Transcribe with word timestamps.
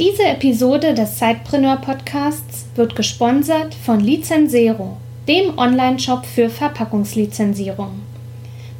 Diese 0.00 0.24
Episode 0.24 0.92
des 0.92 1.18
Zeitpreneur 1.18 1.76
Podcasts 1.76 2.66
wird 2.74 2.96
gesponsert 2.96 3.76
von 3.76 4.00
Lizenzero, 4.00 4.96
dem 5.28 5.56
Online-Shop 5.56 6.26
für 6.26 6.50
Verpackungslizenzierung. 6.50 8.00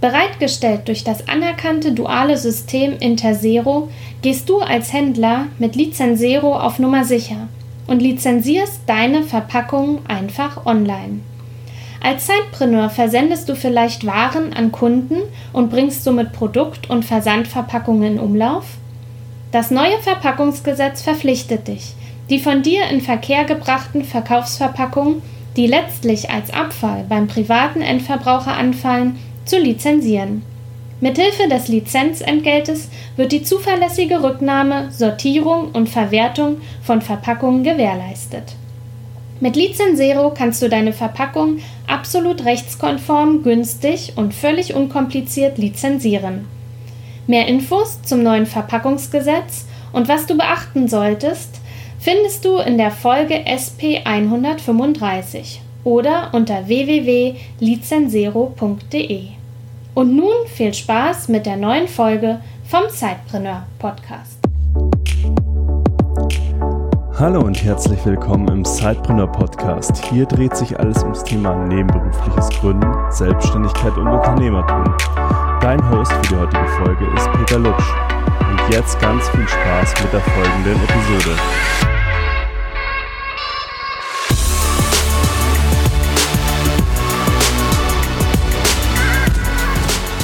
Bereitgestellt 0.01 0.89
durch 0.89 1.05
das 1.05 1.29
anerkannte 1.29 1.93
duale 1.93 2.37
System 2.37 2.99
Intersero 2.99 3.91
gehst 4.23 4.49
du 4.49 4.59
als 4.59 4.93
Händler 4.93 5.47
mit 5.61 5.77
Lizenzero 5.77 6.59
auf 6.59 6.81
Nummer 6.81 7.05
sicher 7.05 7.47
und 7.87 8.03
lizenzierst 8.03 8.81
deine 8.89 9.23
Verpackung 9.23 10.05
einfach 10.09 10.67
online. 10.67 11.21
Als 12.03 12.27
Zeitpreneur 12.27 12.91
versendest 12.91 13.49
du 13.49 13.55
vielleicht 13.55 14.05
Waren 14.05 14.53
an 14.53 14.73
Kunden 14.73 15.19
und 15.53 15.71
bringst 15.71 16.03
somit 16.03 16.33
Produkt- 16.33 16.91
und 16.91 17.05
Versandverpackungen 17.05 18.15
in 18.15 18.19
Umlauf? 18.19 18.65
Das 19.55 19.71
neue 19.71 20.01
Verpackungsgesetz 20.03 21.03
verpflichtet 21.03 21.69
dich, 21.69 21.95
die 22.29 22.41
von 22.41 22.63
dir 22.63 22.89
in 22.91 23.01
Verkehr 23.01 23.45
gebrachten 23.45 24.03
Verkaufsverpackungen, 24.03 25.23
die 25.55 25.69
letztlich 25.69 26.29
als 26.29 26.53
Abfall 26.53 27.05
beim 27.09 27.29
privaten 27.29 27.81
Endverbraucher 27.81 28.57
anfallen, 28.57 29.17
zu 29.45 29.57
lizenzieren. 29.57 30.43
Mithilfe 31.01 31.49
des 31.49 31.69
Lizenzentgeltes 31.69 32.89
wird 33.15 33.31
die 33.31 33.45
zuverlässige 33.45 34.25
Rücknahme, 34.25 34.91
Sortierung 34.91 35.71
und 35.71 35.89
Verwertung 35.89 36.57
von 36.83 37.01
Verpackungen 37.01 37.63
gewährleistet. 37.63 38.57
Mit 39.39 39.55
Lizenzero 39.55 40.35
kannst 40.37 40.63
du 40.63 40.69
deine 40.69 40.93
Verpackung 40.93 41.59
absolut 41.87 42.45
rechtskonform, 42.45 43.45
günstig 43.45 44.15
und 44.17 44.35
völlig 44.35 44.75
unkompliziert 44.75 45.59
lizenzieren. 45.59 46.49
Mehr 47.27 47.49
Infos 47.49 48.03
zum 48.03 48.23
neuen 48.23 48.45
Verpackungsgesetz 48.45 49.65
und 49.93 50.09
was 50.09 50.27
du 50.27 50.37
beachten 50.37 50.89
solltest, 50.89 51.59
findest 51.99 52.45
du 52.45 52.59
in 52.59 52.77
der 52.77 52.91
Folge 52.91 53.47
SP 53.49 54.05
135 54.05 55.63
oder 55.85 56.29
unter 56.33 56.69
www.lizenzero.de. 56.69 59.23
Und 59.95 60.15
nun 60.15 60.35
viel 60.55 60.75
Spaß 60.75 61.29
mit 61.29 61.47
der 61.47 61.57
neuen 61.57 61.89
Folge 61.89 62.41
vom 62.69 62.91
Zeitpreneur 62.91 63.63
Podcast. 63.79 64.37
Hallo 67.19 67.41
und 67.41 67.65
herzlich 67.65 68.05
willkommen 68.05 68.49
im 68.49 68.67
Sidepreneur 68.67 69.29
Podcast. 69.29 70.05
Hier 70.07 70.27
dreht 70.27 70.55
sich 70.57 70.79
alles 70.79 71.03
ums 71.03 71.25
Thema 71.25 71.55
nebenberufliches 71.69 72.51
Gründen, 72.51 72.93
Selbstständigkeit 73.11 73.97
und 73.97 74.09
Unternehmertum. 74.09 74.95
Dein 75.65 75.81
Host 75.91 76.13
für 76.13 76.21
die 76.29 76.37
heutige 76.37 76.69
Folge 76.77 77.07
ist 77.17 77.33
Peter 77.33 77.59
Lutsch. 77.59 77.89
Und 78.51 78.61
jetzt 78.71 79.01
ganz 79.01 79.27
viel 79.31 79.49
Spaß 79.49 79.95
mit 80.03 80.13
der 80.13 80.21
folgenden 80.21 80.75
Episode. 80.75 81.41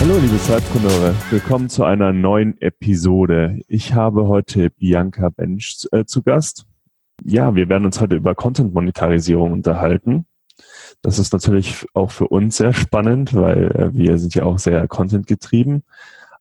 Hallo 0.00 0.18
liebe 0.18 0.38
Zeitpreneure, 0.40 1.14
willkommen 1.30 1.70
zu 1.70 1.84
einer 1.84 2.12
neuen 2.12 2.60
Episode. 2.60 3.60
Ich 3.66 3.94
habe 3.94 4.28
heute 4.28 4.68
Bianca 4.68 5.30
Bench 5.30 5.88
äh, 5.90 6.04
zu 6.04 6.22
Gast. 6.22 6.66
Ja, 7.24 7.54
wir 7.54 7.70
werden 7.70 7.86
uns 7.86 7.98
heute 7.98 8.16
über 8.16 8.34
Content-Monetarisierung 8.34 9.52
unterhalten. 9.52 10.26
Das 11.02 11.18
ist 11.18 11.32
natürlich 11.32 11.86
auch 11.94 12.10
für 12.10 12.28
uns 12.28 12.58
sehr 12.58 12.74
spannend, 12.74 13.34
weil 13.34 13.70
äh, 13.72 13.94
wir 13.94 14.18
sind 14.18 14.34
ja 14.34 14.44
auch 14.44 14.58
sehr 14.58 14.86
Content 14.86 15.26
getrieben. 15.26 15.82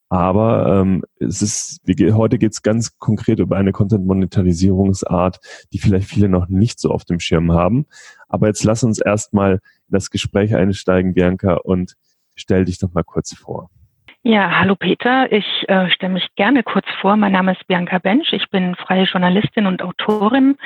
Aber 0.10 0.82
ähm, 0.82 1.04
es 1.20 1.44
ist, 1.44 1.82
wie, 1.84 2.12
heute 2.12 2.40
geht 2.40 2.54
es 2.54 2.64
ganz 2.64 2.98
konkret 2.98 3.40
über 3.40 3.58
eine 3.58 3.72
Content-Monetarisierungsart, 3.72 5.40
die 5.72 5.78
vielleicht 5.78 6.10
viele 6.10 6.30
noch 6.30 6.50
nicht 6.50 6.80
so 6.80 6.90
auf 6.90 7.06
dem 7.06 7.20
Schirm 7.20 7.52
haben. 7.52 7.86
Aber 8.28 8.48
jetzt 8.48 8.64
lass 8.64 8.84
uns 8.84 9.00
erstmal 9.00 9.54
in 9.54 9.60
das 9.90 10.10
Gespräch 10.10 10.56
einsteigen, 10.56 11.14
Bianca, 11.14 11.54
und 11.54 11.96
stell 12.36 12.66
dich 12.66 12.80
doch 12.80 12.92
mal 12.92 13.03
kurz 13.03 13.36
vor. 13.36 13.69
Ja, 14.24 14.59
hallo 14.59 14.75
Peter. 14.75 15.31
Ich 15.31 15.46
äh, 15.69 15.90
stelle 15.91 16.12
mich 16.12 16.28
gerne 16.35 16.62
kurz 16.62 16.85
vor. 17.00 17.16
Mein 17.16 17.31
Name 17.31 17.53
ist 17.53 17.66
Bianca 17.68 18.00
Bench. 18.00 18.34
Ich 18.34 18.50
bin 18.50 18.75
freie 18.75 19.06
Journalistin 19.06 19.66
und 19.66 19.81
Autorin 19.81 20.57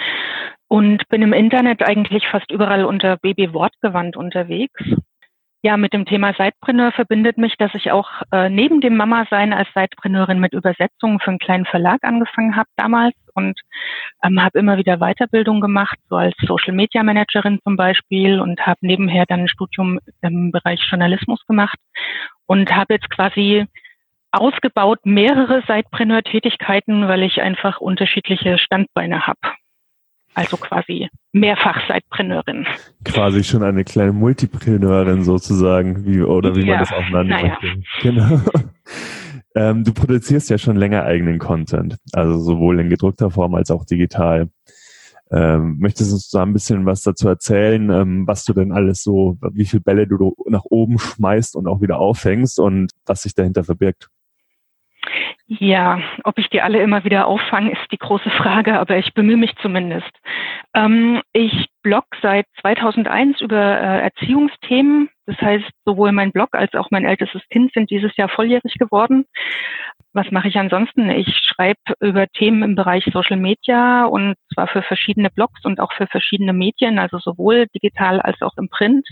und 0.68 1.08
bin 1.09 1.22
im 1.22 1.34
Internet 1.34 1.88
eigentlich 1.88 2.28
fast 2.28 2.50
überall 2.52 2.84
unter 2.84 3.18
Baby 3.18 3.53
Wortgewand 3.53 4.18
unterwegs. 4.18 4.81
Ja, 5.66 5.78
mit 5.78 5.94
dem 5.94 6.03
Thema 6.06 6.34
Sidepreneur 6.34 6.91
verbindet 6.91 7.38
mich, 7.38 7.56
dass 7.56 7.74
ich 7.74 7.90
auch 7.90 8.09
äh, 8.34 8.50
neben 8.50 8.81
dem 8.81 8.97
Mama-Sein 8.97 9.53
als 9.53 9.69
Sidepreneurin 9.74 10.38
mit 10.38 10.51
Übersetzungen 10.51 11.22
für 11.22 11.29
einen 11.29 11.40
kleinen 11.40 11.63
Verlag 11.66 12.00
angefangen 12.03 12.57
habe 12.57 12.68
damals 12.75 13.16
und 13.34 13.57
ähm, 14.25 14.44
habe 14.44 14.59
immer 14.59 14.75
wieder 14.78 14.97
Weiterbildung 14.97 15.62
gemacht, 15.62 15.97
so 16.09 16.18
als 16.18 16.35
Social 16.46 16.73
Media 16.73 17.02
Managerin 17.02 17.59
zum 17.63 17.78
Beispiel 17.78 18.41
und 18.41 18.59
habe 18.68 18.79
nebenher 18.81 19.25
dann 19.25 19.41
ein 19.41 19.47
Studium 19.47 20.02
im 20.22 20.52
Bereich 20.52 20.81
Journalismus 20.90 21.40
gemacht 21.47 21.79
und 22.46 22.75
habe 22.75 22.96
jetzt 22.96 23.09
quasi 23.09 23.66
ausgebaut 24.34 25.00
mehrere 25.06 25.62
Sidepreneur-Tätigkeiten, 25.62 27.07
weil 27.07 27.23
ich 27.23 27.41
einfach 27.41 27.79
unterschiedliche 27.79 28.57
Standbeine 28.57 29.28
habe. 29.28 29.40
Also 30.36 30.58
quasi 30.58 31.10
mehrfach 31.32 31.88
Zeitpreneurin. 31.88 32.66
Quasi 33.06 33.44
schon 33.44 33.64
eine 33.64 33.84
kleine 33.84 34.14
Multipreneurin 34.14 35.24
sozusagen, 35.24 36.06
wie, 36.06 36.22
oder 36.22 36.56
wie 36.56 36.62
ja, 36.62 36.78
man 36.78 36.80
das 36.80 36.92
auch 36.92 37.10
nennen 37.10 37.30
naja. 37.30 37.58
Genau. 38.02 38.42
ähm, 39.56 39.84
du 39.84 39.94
produzierst 39.94 40.50
ja 40.50 40.58
schon 40.58 40.76
länger 40.76 41.04
eigenen 41.04 41.40
Content, 41.40 41.98
also 42.14 42.40
sowohl 42.40 42.80
in 42.80 42.90
gedruckter 42.90 43.30
Form 43.30 43.54
als 43.56 43.70
auch 43.70 43.86
digital. 43.86 44.50
Ähm, 45.32 45.78
möchtest 45.80 46.12
du 46.12 46.16
uns 46.16 46.30
da 46.30 46.44
ein 46.44 46.54
bisschen 46.54 46.86
was 46.86 47.02
dazu 47.02 47.28
erzählen, 47.28 47.90
ähm, 47.90 48.28
was 48.28 48.46
du 48.46 48.54
denn 48.54 48.72
alles 48.72 49.02
so, 49.02 49.38
wie 49.54 49.66
viele 49.66 49.82
Bälle 49.82 50.08
du 50.08 50.36
nach 50.48 50.66
oben 50.66 51.00
schmeißt 51.00 51.56
und 51.56 51.68
auch 51.68 51.82
wieder 51.82 51.98
auffängst 52.00 52.60
und 52.60 52.92
was 53.06 53.24
sich 53.24 53.34
dahinter 53.34 53.64
verbirgt? 53.64 54.10
Ja, 55.47 56.02
ob 56.24 56.38
ich 56.40 56.50
die 56.50 56.62
alle 56.62 56.81
immer 56.81 57.03
wieder 57.03 57.28
auffange, 57.28 57.72
ist 57.72 57.91
die 57.91 57.97
große 57.97 58.30
Frage, 58.30 58.80
aber 58.80 58.97
ich 58.97 59.14
bemühe 59.14 59.38
mich 59.38 59.56
zumindest. 59.62 60.12
Ähm, 60.74 61.22
ich 61.34 61.68
blog 61.81 62.06
seit 62.22 62.46
2001 62.62 63.41
über 63.41 63.58
äh, 63.58 64.02
Erziehungsthemen. 64.02 65.09
Das 65.25 65.38
heißt, 65.40 65.69
sowohl 65.86 66.12
mein 66.12 66.31
Blog 66.31 66.50
als 66.53 66.74
auch 66.74 66.91
mein 66.91 67.06
ältestes 67.06 67.41
Kind 67.50 67.74
sind 67.74 67.90
dieses 67.90 68.16
Jahr 68.18 68.30
volljährig 68.30 68.75
geworden. 68.80 69.25
Was 70.14 70.30
mache 70.31 70.47
ich 70.47 70.58
ansonsten? 70.58 71.09
Ich 71.09 71.35
schreibe 71.38 71.80
über 72.00 72.28
Themen 72.28 72.64
im 72.64 72.75
Bereich 72.75 73.06
Social 73.12 73.38
Media 73.38 74.06
und 74.06 74.35
zwar 74.53 74.68
für 74.68 74.84
verschiedene 74.84 75.30
Blogs 75.30 75.66
und 75.66 75.80
auch 75.80 75.91
für 75.94 76.08
verschiedene 76.08 76.53
Medien, 76.53 77.00
also 77.00 77.18
sowohl 77.18 77.68
digital 77.75 78.22
als 78.22 78.41
auch 78.41 78.56
im 78.58 78.70
Print. 78.70 79.08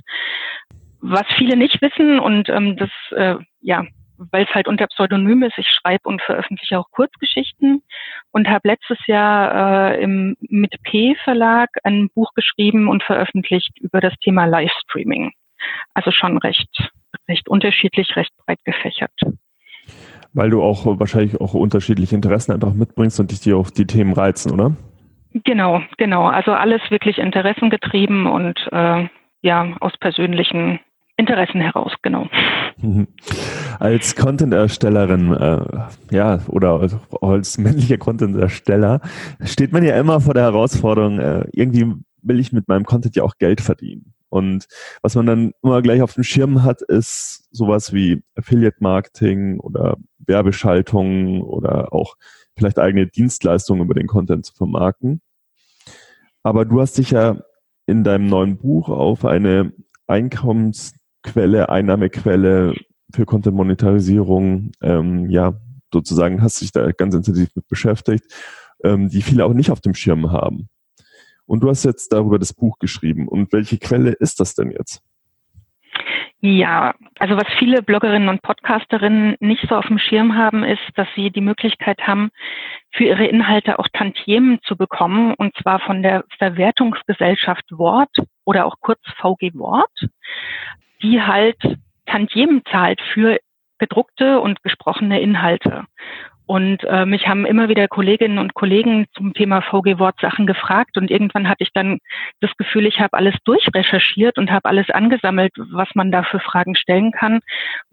Was 0.99 1.25
viele 1.37 1.57
nicht 1.57 1.81
wissen 1.81 2.19
und 2.19 2.49
ähm, 2.49 2.77
das 2.77 2.91
äh, 3.11 3.35
ja 3.61 3.85
weil 4.31 4.45
es 4.45 4.53
halt 4.53 4.67
unter 4.67 4.87
Pseudonym 4.87 5.43
ist. 5.43 5.57
Ich 5.57 5.67
schreibe 5.67 6.07
und 6.07 6.21
veröffentliche 6.21 6.77
auch 6.79 6.89
Kurzgeschichten 6.91 7.83
und 8.31 8.47
habe 8.47 8.67
letztes 8.67 8.99
Jahr 9.07 9.93
äh, 9.93 10.03
im 10.03 10.35
mit 10.41 10.75
P 10.83 11.15
Verlag 11.23 11.69
ein 11.83 12.09
Buch 12.13 12.33
geschrieben 12.33 12.87
und 12.87 13.03
veröffentlicht 13.03 13.79
über 13.79 13.99
das 13.99 14.13
Thema 14.23 14.45
Livestreaming. 14.45 15.31
Also 15.93 16.11
schon 16.11 16.37
recht 16.37 16.91
recht 17.27 17.49
unterschiedlich, 17.49 18.15
recht 18.15 18.31
breit 18.45 18.59
gefächert. 18.65 19.11
Weil 20.33 20.49
du 20.49 20.61
auch 20.61 20.85
wahrscheinlich 20.99 21.39
auch 21.41 21.53
unterschiedliche 21.53 22.15
Interessen 22.15 22.53
einfach 22.53 22.73
mitbringst 22.73 23.19
und 23.19 23.31
dich 23.31 23.41
die 23.41 23.53
auf 23.53 23.71
die 23.71 23.85
Themen 23.85 24.13
reizen, 24.13 24.51
oder? 24.51 24.75
Genau, 25.33 25.81
genau. 25.97 26.27
Also 26.27 26.51
alles 26.51 26.81
wirklich 26.89 27.17
interessengetrieben 27.17 28.27
und 28.27 28.59
äh, 28.71 29.07
ja 29.41 29.75
aus 29.79 29.97
persönlichen 29.97 30.79
Interessen 31.17 31.61
heraus, 31.61 31.93
genau. 32.01 32.27
Als 33.79 34.15
Content-Erstellerin, 34.15 35.33
äh, 35.33 35.65
ja, 36.11 36.39
oder 36.47 37.01
als 37.21 37.57
männlicher 37.57 37.97
Content-Ersteller 37.97 39.01
steht 39.43 39.71
man 39.71 39.83
ja 39.83 39.99
immer 39.99 40.21
vor 40.21 40.33
der 40.33 40.43
Herausforderung, 40.43 41.19
äh, 41.19 41.45
irgendwie 41.51 41.93
will 42.21 42.39
ich 42.39 42.51
mit 42.51 42.67
meinem 42.67 42.85
Content 42.85 43.15
ja 43.15 43.23
auch 43.23 43.37
Geld 43.37 43.61
verdienen. 43.61 44.13
Und 44.29 44.67
was 45.01 45.15
man 45.15 45.25
dann 45.25 45.51
immer 45.61 45.81
gleich 45.81 46.01
auf 46.01 46.13
dem 46.13 46.23
Schirm 46.23 46.63
hat, 46.63 46.81
ist 46.81 47.47
sowas 47.51 47.91
wie 47.91 48.23
Affiliate-Marketing 48.35 49.59
oder 49.59 49.97
Werbeschaltungen 50.19 51.41
oder 51.41 51.91
auch 51.93 52.15
vielleicht 52.55 52.79
eigene 52.79 53.07
Dienstleistungen 53.07 53.83
über 53.83 53.93
den 53.93 54.07
Content 54.07 54.45
zu 54.45 54.53
vermarkten. 54.53 55.21
Aber 56.43 56.65
du 56.65 56.79
hast 56.79 56.97
dich 56.97 57.11
ja 57.11 57.41
in 57.87 58.03
deinem 58.03 58.27
neuen 58.27 58.57
Buch 58.57 58.89
auf 58.89 59.25
eine 59.25 59.73
Einkommens 60.07 60.93
Quelle, 61.23 61.69
Einnahmequelle 61.69 62.75
für 63.13 63.25
Content-Monetarisierung, 63.25 64.71
ähm, 64.81 65.29
ja, 65.29 65.53
sozusagen 65.93 66.41
hast 66.41 66.61
dich 66.61 66.71
da 66.71 66.91
ganz 66.91 67.13
intensiv 67.13 67.49
mit 67.55 67.67
beschäftigt, 67.67 68.25
ähm, 68.83 69.09
die 69.09 69.21
viele 69.21 69.45
auch 69.45 69.53
nicht 69.53 69.71
auf 69.71 69.81
dem 69.81 69.93
Schirm 69.93 70.31
haben. 70.31 70.69
Und 71.45 71.61
du 71.61 71.69
hast 71.69 71.83
jetzt 71.83 72.13
darüber 72.13 72.39
das 72.39 72.53
Buch 72.53 72.79
geschrieben. 72.79 73.27
Und 73.27 73.51
welche 73.51 73.77
Quelle 73.77 74.11
ist 74.11 74.39
das 74.39 74.55
denn 74.55 74.71
jetzt? 74.71 75.03
Ja, 76.43 76.95
also 77.19 77.35
was 77.35 77.47
viele 77.59 77.83
Bloggerinnen 77.83 78.27
und 78.27 78.41
Podcasterinnen 78.41 79.35
nicht 79.39 79.63
so 79.69 79.75
auf 79.75 79.85
dem 79.85 79.99
Schirm 79.99 80.35
haben, 80.35 80.63
ist, 80.63 80.81
dass 80.95 81.07
sie 81.15 81.29
die 81.29 81.41
Möglichkeit 81.41 81.99
haben, 82.07 82.31
für 82.91 83.03
ihre 83.03 83.27
Inhalte 83.27 83.77
auch 83.77 83.87
Tantiemen 83.93 84.59
zu 84.63 84.75
bekommen, 84.75 85.35
und 85.35 85.55
zwar 85.61 85.79
von 85.81 86.01
der 86.01 86.23
Verwertungsgesellschaft 86.39 87.65
Wort 87.71 88.09
oder 88.43 88.65
auch 88.65 88.77
kurz 88.79 89.01
VG 89.17 89.53
Wort, 89.53 89.91
die 91.01 91.21
halt 91.21 91.57
Tantiemen 92.05 92.61
zahlt 92.69 93.01
für 93.13 93.37
gedruckte 93.79 94.39
und 94.39 94.61
gesprochene 94.63 95.21
Inhalte. 95.21 95.85
Und 96.45 96.83
äh, 96.83 97.05
mich 97.05 97.27
haben 97.27 97.45
immer 97.45 97.69
wieder 97.69 97.87
Kolleginnen 97.87 98.37
und 98.37 98.53
Kollegen 98.53 99.05
zum 99.15 99.33
Thema 99.33 99.61
VG-Wort 99.61 100.19
gefragt 100.45 100.97
und 100.97 101.09
irgendwann 101.09 101.47
hatte 101.47 101.63
ich 101.63 101.69
dann 101.73 101.99
das 102.41 102.51
Gefühl, 102.57 102.85
ich 102.85 102.99
habe 102.99 103.15
alles 103.15 103.35
durchrecherchiert 103.45 104.37
und 104.37 104.51
habe 104.51 104.67
alles 104.67 104.89
angesammelt, 104.89 105.53
was 105.55 105.87
man 105.95 106.11
da 106.11 106.23
für 106.23 106.41
Fragen 106.41 106.75
stellen 106.75 107.13
kann. 107.13 107.39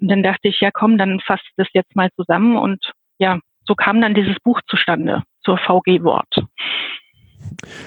Und 0.01 0.09
dann 0.09 0.25
dachte 0.25 0.49
ich, 0.49 0.61
ja 0.61 0.71
komm, 0.73 0.99
dann 0.99 1.21
fasst 1.21 1.47
das 1.57 1.69
jetzt 1.73 1.95
mal 1.95 2.11
zusammen 2.17 2.57
und 2.57 2.93
ja, 3.19 3.39
so 3.65 3.77
kam 3.77 4.01
dann 4.01 4.15
dieses 4.15 4.37
Buch 4.41 4.61
zustande 4.67 5.23
zur 5.45 5.59
VG-Wort. 5.59 6.43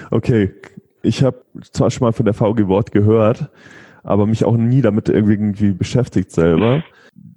Okay, 0.09 0.53
ich 1.03 1.21
habe 1.21 1.41
zwar 1.71 1.91
schon 1.91 2.05
mal 2.05 2.13
von 2.13 2.25
der 2.25 2.33
VG-Wort 2.33 2.93
gehört, 2.93 3.49
aber 4.03 4.25
mich 4.25 4.45
auch 4.45 4.57
nie 4.57 4.81
damit 4.81 5.09
irgendwie 5.09 5.71
beschäftigt 5.71 6.31
selber 6.31 6.83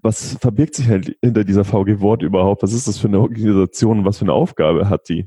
was 0.02 0.37
verbirgt 0.40 0.75
sich 0.75 0.88
halt 0.88 1.16
hinter 1.22 1.44
dieser 1.44 1.64
VG 1.64 2.00
Wort 2.00 2.22
überhaupt? 2.22 2.62
Was 2.62 2.72
ist 2.72 2.87
das 2.87 2.99
für 2.99 3.08
eine 3.08 3.20
Organisation 3.20 4.05
was 4.05 4.19
für 4.19 4.25
eine 4.25 4.32
Aufgabe 4.32 4.88
hat 4.88 5.08
die? 5.08 5.26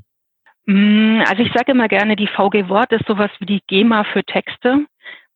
Mm, 0.66 1.20
also 1.26 1.42
ich 1.42 1.52
sage 1.52 1.72
immer 1.72 1.88
gerne, 1.88 2.16
die 2.16 2.28
VG 2.28 2.68
Wort 2.68 2.92
ist 2.92 3.06
sowas 3.06 3.30
wie 3.40 3.46
die 3.46 3.62
GEMA 3.66 4.04
für 4.04 4.24
Texte. 4.24 4.86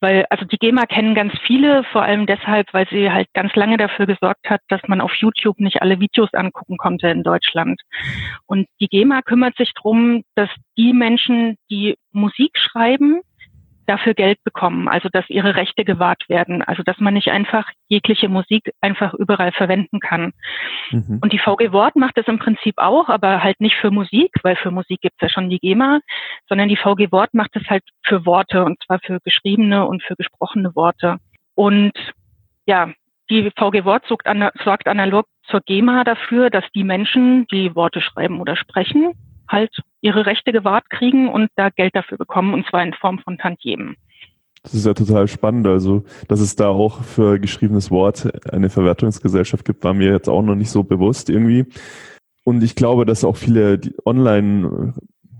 Weil, 0.00 0.26
also 0.31 0.44
die 0.44 0.58
GEMA 0.58 0.87
kennen 0.87 1.14
ganz 1.14 1.32
viele, 1.46 1.84
vor 1.93 2.02
allem 2.02 2.26
deshalb, 2.26 2.75
weil 2.75 2.88
sie 2.90 3.12
halt 3.12 3.28
ganz 3.34 3.54
lange 3.54 3.76
dafür 3.76 4.06
gesorgt 4.06 4.50
hat, 4.50 4.60
dass 4.69 4.81
man 4.88 5.00
auf 5.00 5.14
YouTube 5.14 5.60
nicht 5.60 5.81
alle 5.81 6.00
Videos 6.00 6.34
angucken 6.34 6.76
konnte 6.76 7.06
in 7.08 7.22
Deutschland. 7.22 7.81
Und 8.46 8.66
die 8.81 8.88
GEMA 8.88 9.22
kümmert 9.22 9.56
sich 9.56 9.72
darum, 9.75 10.25
dass 10.34 10.49
die 10.76 10.93
Menschen, 10.93 11.56
die 11.70 11.94
Musik 12.10 12.58
schreiben, 12.58 13.20
dafür 13.87 14.14
Geld 14.14 14.43
bekommen, 14.44 14.88
also 14.88 15.08
dass 15.11 15.29
ihre 15.29 15.56
Rechte 15.56 15.84
gewahrt 15.84 16.29
werden, 16.29 16.62
also 16.62 16.82
dass 16.82 16.99
man 16.99 17.14
nicht 17.14 17.29
einfach 17.29 17.67
jegliche 17.88 18.29
Musik 18.29 18.73
einfach 18.81 19.14
überall 19.14 19.52
verwenden 19.52 20.00
kann. 20.00 20.32
Mhm. 20.90 21.19
Und 21.20 21.32
die 21.32 21.38
VG 21.38 21.73
Wort 21.73 21.96
macht 21.96 22.17
das 22.17 22.26
im 22.29 22.38
Prinzip 22.38 22.75
auch, 22.79 23.08
aber 23.08 23.43
halt 23.43 23.61
nicht 23.61 23.76
für 23.76 23.90
Musik, 23.90 24.32
weil 24.43 24.56
für 24.56 24.70
Musik 24.70 25.00
gibt's 25.00 25.20
ja 25.20 25.29
schon 25.29 25.50
die 25.50 25.58
GEMA, 25.58 26.00
sondern 26.49 26.69
die 26.69 26.76
VG 26.76 27.11
Wort 27.11 27.34
macht 27.34 27.56
es 27.56 27.69
halt 27.69 27.84
für 28.05 28.25
Worte 28.26 28.64
und 28.64 28.82
zwar 28.84 29.00
für 29.00 29.19
geschriebene 29.20 29.87
und 29.87 30.02
für 30.02 30.17
gesprochene 30.17 30.75
Worte. 30.75 31.19
Und 31.55 31.93
ja, 32.67 32.90
die 33.31 33.50
VG 33.56 33.85
Wort 33.85 34.05
sorgt, 34.06 34.26
analog 34.26 35.26
zur 35.44 35.61
GEMA 35.61 36.05
dafür, 36.05 36.50
dass 36.50 36.64
die 36.75 36.85
Menschen, 36.85 37.46
die 37.49 37.75
Worte 37.75 38.00
schreiben 38.00 38.40
oder 38.40 38.56
sprechen, 38.56 39.12
halt 39.52 39.76
ihre 40.00 40.26
Rechte 40.26 40.52
gewahrt 40.52 40.90
kriegen 40.90 41.28
und 41.28 41.50
da 41.56 41.70
Geld 41.70 41.94
dafür 41.94 42.19
bekommen, 42.19 42.54
und 42.54 42.66
zwar 42.66 42.82
in 42.82 42.94
Form 42.94 43.19
von 43.20 43.38
Tantiemen. 43.38 43.96
Das 44.62 44.75
ist 44.75 44.87
ja 44.87 44.94
total 44.94 45.28
spannend. 45.28 45.66
Also, 45.66 46.04
dass 46.28 46.40
es 46.40 46.56
da 46.56 46.69
auch 46.69 47.02
für 47.02 47.38
geschriebenes 47.38 47.90
Wort 47.90 48.28
eine 48.52 48.70
Verwertungsgesellschaft 48.70 49.64
gibt, 49.64 49.82
war 49.84 49.94
mir 49.94 50.12
jetzt 50.12 50.28
auch 50.28 50.43
noch 50.43 50.54
nicht 50.54 50.70
so 50.70 50.84
bewusst 50.84 51.31
irgendwie. 51.31 51.66
Und 52.44 52.62
ich 52.62 52.75
glaube, 52.75 53.04
dass 53.04 53.25
auch 53.25 53.37
viele 53.37 53.81
Online, 54.04 54.94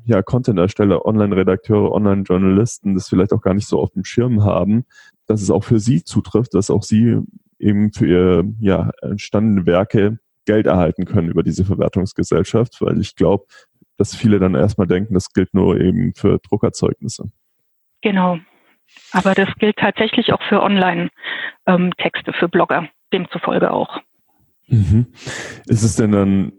ja, 0.04 0.22
Content-Ersteller, 0.22 1.04
Online-Redakteure, 1.04 1.92
Online-Journalisten 1.92 2.94
das 2.94 3.08
vielleicht 3.08 3.32
auch 3.32 3.42
gar 3.42 3.54
nicht 3.54 3.68
so 3.68 3.80
auf 3.80 3.90
dem 3.90 4.04
Schirm 4.04 4.44
haben, 4.44 4.84
dass 5.26 5.40
es 5.40 5.50
auch 5.50 5.64
für 5.64 5.78
sie 5.78 6.02
zutrifft, 6.02 6.54
dass 6.54 6.70
auch 6.70 6.82
sie 6.82 7.18
eben 7.58 7.92
für 7.92 8.06
ihr, 8.06 8.44
ja, 8.60 8.90
entstandene 9.02 9.66
Werke 9.66 10.18
Geld 10.44 10.66
erhalten 10.66 11.04
können 11.04 11.28
über 11.28 11.44
diese 11.44 11.64
Verwertungsgesellschaft, 11.64 12.80
weil 12.80 13.00
ich 13.00 13.14
glaube, 13.14 13.44
dass 14.02 14.16
viele 14.16 14.40
dann 14.40 14.56
erstmal 14.56 14.88
denken, 14.88 15.14
das 15.14 15.32
gilt 15.32 15.54
nur 15.54 15.81
eben 15.81 16.12
für 16.14 16.40
Druckerzeugnisse. 16.40 17.31
Genau. 18.00 18.38
Aber 19.12 19.34
das 19.34 19.49
gilt 19.60 19.76
tatsächlich 19.76 20.32
auch 20.32 20.43
für 20.49 20.60
Online-Texte, 20.60 22.32
ähm, 22.32 22.34
für 22.37 22.49
Blogger, 22.49 22.88
demzufolge 23.12 23.70
auch. 23.70 24.00
Mhm. 24.66 25.06
Ist 25.66 25.84
es 25.84 25.94
denn 25.94 26.10
dann 26.10 26.52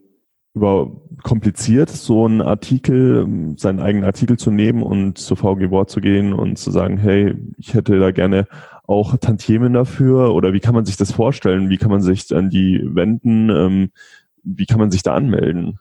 über 0.54 0.90
kompliziert, 1.22 1.90
so 1.90 2.25
einen 2.25 2.42
Artikel, 2.42 3.28
seinen 3.57 3.81
eigenen 3.81 4.06
Artikel 4.06 4.38
zu 4.38 4.50
nehmen 4.50 4.84
und 4.84 5.18
zur 5.18 5.36
VG 5.36 5.69
Wort 5.69 5.89
zu 5.89 6.00
gehen 6.00 6.31
und 6.31 6.57
zu 6.57 6.72
sagen, 6.72 6.98
hey, 6.98 7.36
ich 7.57 7.74
hätte 7.74 8.00
da 8.00 8.12
gerne 8.12 8.48
auch 8.88 9.18
Tantiemen 9.18 9.74
dafür 9.74 10.34
oder 10.34 10.54
wie 10.54 10.60
kann 10.62 10.75
man 10.75 10.86
sich 10.86 10.96
das 10.96 11.12
vorstellen? 11.12 11.69
Wie 11.69 11.78
kann 11.78 11.92
man 11.92 12.01
sich 12.01 12.34
an 12.34 12.50
die 12.50 12.81
wenden? 12.84 13.50
Ähm, 13.50 13.92
wie 14.44 14.66
kann 14.66 14.80
man 14.80 14.92
sich 14.92 15.04
da 15.04 15.13
anmelden? 15.13 15.80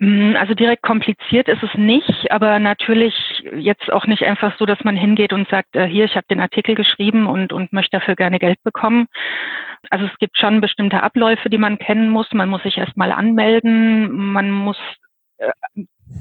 Mm, 0.00 0.34
also 0.36 0.54
direkt 0.54 0.82
kompliziert 0.82 1.48
ist 1.48 1.62
es 1.62 1.74
nicht, 1.74 2.32
aber 2.32 2.58
natürlich 2.58 3.14
jetzt 3.54 3.92
auch 3.92 4.06
nicht 4.06 4.24
einfach 4.24 4.56
so, 4.58 4.64
dass 4.64 4.82
man 4.82 4.96
hingeht 4.96 5.34
und 5.34 5.46
sagt, 5.50 5.76
äh, 5.76 5.86
hier, 5.86 6.06
ich 6.06 6.16
habe 6.16 6.26
den 6.30 6.40
Artikel 6.40 6.74
geschrieben 6.74 7.26
und, 7.26 7.52
und 7.52 7.72
möchte 7.74 7.98
dafür 7.98 8.16
gerne 8.16 8.38
Geld 8.38 8.58
bekommen. 8.64 9.08
Also 9.90 10.06
es 10.06 10.18
gibt 10.18 10.38
schon 10.38 10.62
bestimmte 10.62 11.02
Abläufe, 11.02 11.50
die 11.50 11.58
man 11.58 11.78
kennen 11.78 12.08
muss. 12.08 12.32
Man 12.32 12.48
muss 12.48 12.62
sich 12.62 12.78
erstmal 12.78 13.12
anmelden, 13.12 14.10
man 14.10 14.50
muss 14.50 14.78
äh, 15.36 15.50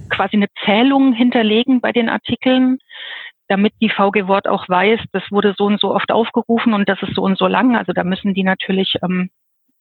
quasi 0.10 0.36
eine 0.36 0.48
Zählung 0.66 1.14
hinterlegen 1.14 1.80
bei 1.80 1.94
den 1.94 2.10
Artikeln, 2.10 2.80
damit 3.48 3.74
die 3.82 3.90
VG 3.90 4.28
Wort 4.28 4.50
auch 4.50 4.68
weiß, 4.68 5.00
das 5.14 5.24
wurde 5.32 5.56
so 5.58 5.66
und 5.66 5.80
so 5.80 5.96
oft 5.96 6.12
aufgerufen 6.12 6.74
und 6.74 6.90
das 6.90 7.02
ist 7.02 7.16
so 7.16 7.22
und 7.22 7.38
so 7.38 7.48
lang. 7.48 7.78
Also 7.78 7.94
da 7.94 8.04
müssen 8.04 8.34
die 8.34 8.44
natürlich 8.44 8.96
ähm, 9.04 9.30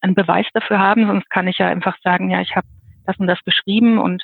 einen 0.00 0.14
Beweis 0.14 0.46
dafür 0.54 0.78
haben, 0.78 1.08
sonst 1.08 1.28
kann 1.30 1.48
ich 1.48 1.58
ja 1.58 1.66
einfach 1.66 1.96
sagen, 2.04 2.30
ja, 2.30 2.40
ich 2.40 2.54
habe 2.54 2.66
das 3.08 3.18
und 3.18 3.26
das 3.26 3.42
geschrieben 3.44 3.98
und 3.98 4.22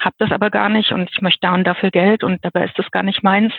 habe 0.00 0.16
das 0.18 0.32
aber 0.32 0.50
gar 0.50 0.68
nicht 0.68 0.92
und 0.92 1.08
ich 1.10 1.22
möchte 1.22 1.40
da 1.42 1.54
und 1.54 1.64
dafür 1.64 1.90
Geld 1.90 2.24
und 2.24 2.44
dabei 2.44 2.64
ist 2.64 2.78
das 2.78 2.90
gar 2.90 3.02
nicht 3.02 3.22
meins. 3.22 3.52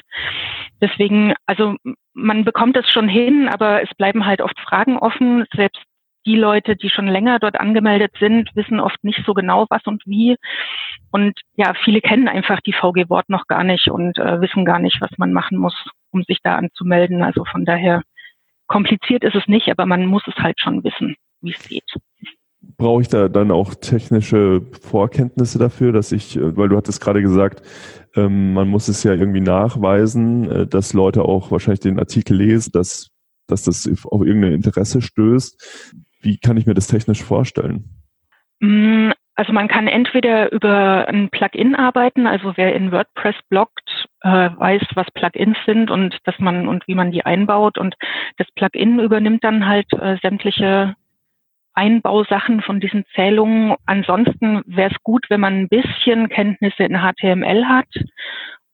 Deswegen, 0.81 1.33
also 1.45 1.75
man 2.13 2.44
bekommt 2.44 2.75
es 2.77 2.89
schon 2.89 3.07
hin, 3.07 3.47
aber 3.47 3.81
es 3.81 3.89
bleiben 3.95 4.25
halt 4.25 4.41
oft 4.41 4.59
Fragen 4.59 4.97
offen. 4.97 5.45
Selbst 5.56 5.81
die 6.25 6.35
Leute, 6.35 6.75
die 6.75 6.89
schon 6.89 7.07
länger 7.07 7.39
dort 7.39 7.59
angemeldet 7.59 8.12
sind, 8.19 8.50
wissen 8.56 8.79
oft 8.79 9.03
nicht 9.03 9.23
so 9.25 9.33
genau, 9.33 9.65
was 9.69 9.85
und 9.85 10.03
wie. 10.06 10.35
Und 11.11 11.39
ja, 11.56 11.73
viele 11.83 12.01
kennen 12.01 12.27
einfach 12.27 12.59
die 12.61 12.73
VG-Wort 12.73 13.29
noch 13.29 13.47
gar 13.47 13.63
nicht 13.63 13.89
und 13.89 14.18
äh, 14.18 14.41
wissen 14.41 14.65
gar 14.65 14.79
nicht, 14.79 15.00
was 15.01 15.11
man 15.18 15.33
machen 15.33 15.57
muss, 15.57 15.75
um 16.11 16.23
sich 16.23 16.39
da 16.44 16.56
anzumelden. 16.56 17.23
Also 17.23 17.45
von 17.45 17.63
daher 17.63 18.01
kompliziert 18.68 19.23
ist 19.23 19.35
es 19.35 19.47
nicht, 19.47 19.69
aber 19.69 19.85
man 19.85 20.06
muss 20.07 20.23
es 20.27 20.35
halt 20.35 20.59
schon 20.59 20.83
wissen, 20.83 21.15
wie 21.41 21.51
es 21.51 21.68
geht 21.69 21.89
brauche 22.77 23.01
ich 23.01 23.07
da 23.07 23.29
dann 23.29 23.51
auch 23.51 23.75
technische 23.75 24.62
Vorkenntnisse 24.81 25.59
dafür, 25.59 25.91
dass 25.91 26.12
ich, 26.12 26.38
äh, 26.38 26.57
weil 26.57 26.69
du 26.69 26.77
hattest 26.77 27.01
gerade 27.01 27.21
gesagt, 27.21 27.62
ähm, 28.15 28.54
man 28.54 28.68
muss 28.68 28.87
es 28.87 29.04
ja 29.04 29.13
irgendwie 29.13 29.42
nachweisen, 29.42 30.49
äh, 30.49 30.68
dass 30.68 30.94
Leute 30.94 31.23
auch 31.23 31.51
wahrscheinlich 31.51 31.81
den 31.81 31.99
Artikel 31.99 32.37
lesen, 32.37 32.71
dass, 32.73 33.11
dass 33.47 33.63
das 33.63 33.90
auf 34.06 34.21
irgendein 34.21 34.54
Interesse 34.54 35.01
stößt. 35.01 35.94
Wie 36.21 36.37
kann 36.37 36.57
ich 36.57 36.66
mir 36.66 36.73
das 36.73 36.87
technisch 36.87 37.23
vorstellen? 37.23 37.85
Mm, 38.59 39.11
also 39.35 39.51
man 39.51 39.68
kann 39.68 39.87
entweder 39.87 40.51
über 40.51 41.07
ein 41.07 41.30
Plugin 41.30 41.75
arbeiten, 41.75 42.25
also 42.25 42.54
wer 42.56 42.73
in 42.73 42.92
WordPress 42.92 43.35
bloggt, 43.49 44.07
äh, 44.21 44.49
weiß, 44.57 44.81
was 44.95 45.07
Plugins 45.13 45.57
sind 45.66 45.92
und 45.92 46.18
dass 46.23 46.40
man 46.40 46.68
und 46.68 46.87
wie 46.87 46.95
man 46.95 47.11
die 47.11 47.25
einbaut 47.25 47.78
und 47.78 47.95
das 48.37 48.47
Plugin 48.56 48.99
übernimmt 48.99 49.44
dann 49.44 49.68
halt 49.68 49.87
sämtliche 50.21 50.95
Einbausachen 51.75 52.61
von 52.61 52.79
diesen 52.79 53.05
Zählungen. 53.13 53.75
Ansonsten 53.85 54.61
wäre 54.65 54.91
es 54.91 55.03
gut, 55.03 55.25
wenn 55.29 55.41
man 55.41 55.53
ein 55.53 55.69
bisschen 55.69 56.29
Kenntnisse 56.29 56.83
in 56.83 56.97
HTML 56.97 57.65
hat 57.65 57.89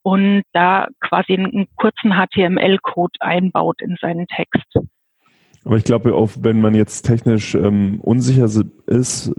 und 0.03 0.43
da 0.53 0.88
quasi 1.00 1.34
einen 1.34 1.67
kurzen 1.75 2.13
HTML-Code 2.13 3.20
einbaut 3.20 3.81
in 3.81 3.98
seinen 4.00 4.27
Text. 4.27 4.77
Aber 5.63 5.77
ich 5.77 5.84
glaube, 5.84 6.13
wenn 6.39 6.62
man 6.62 6.74
jetzt 6.74 7.03
technisch 7.03 7.53
ähm, 7.55 8.00
unsicher 8.01 8.46
ist, 8.46 9.31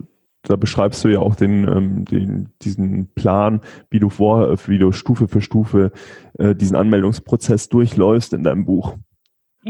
da 0.42 0.57
beschreibst 0.57 1.04
du 1.04 1.09
ja 1.09 1.21
auch 1.21 1.37
den, 1.37 1.69
ähm, 1.69 2.04
den, 2.04 2.49
diesen 2.62 3.12
Plan, 3.14 3.61
wie 3.90 4.00
du 4.00 4.09
vor, 4.09 4.57
wie 4.66 4.78
du 4.78 4.92
Stufe 4.92 5.28
für 5.28 5.40
Stufe 5.40 5.92
äh, 6.38 6.54
diesen 6.54 6.76
Anmeldungsprozess 6.76 7.69
durchläufst 7.69 8.33
in 8.33 8.42
deinem 8.42 8.64
Buch. 8.64 8.97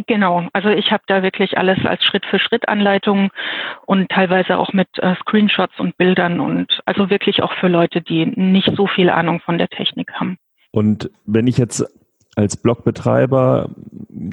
Genau, 0.07 0.49
also 0.55 0.71
ich 0.71 0.91
habe 0.91 1.03
da 1.07 1.23
wirklich 1.23 1.59
alles 1.59 1.79
als 1.85 2.03
Schritt-für-Schritt-Anleitung 2.05 3.31
und 3.85 4.09
teilweise 4.09 4.57
auch 4.57 4.73
mit 4.73 4.89
äh, 4.99 5.15
Screenshots 5.17 5.79
und 5.79 5.99
Bildern 5.99 6.41
und 6.41 6.81
also 6.87 7.11
wirklich 7.11 7.43
auch 7.43 7.53
für 7.61 7.69
Leute, 7.69 8.01
die 8.01 8.25
nicht 8.27 8.75
so 8.75 8.87
viel 8.87 9.11
Ahnung 9.11 9.41
von 9.41 9.59
der 9.59 9.69
Technik 9.69 10.13
haben. 10.15 10.39
Und 10.71 11.11
wenn 11.27 11.47
ich 11.47 11.59
jetzt 11.59 11.85
als 12.35 12.57
Blogbetreiber 12.57 13.69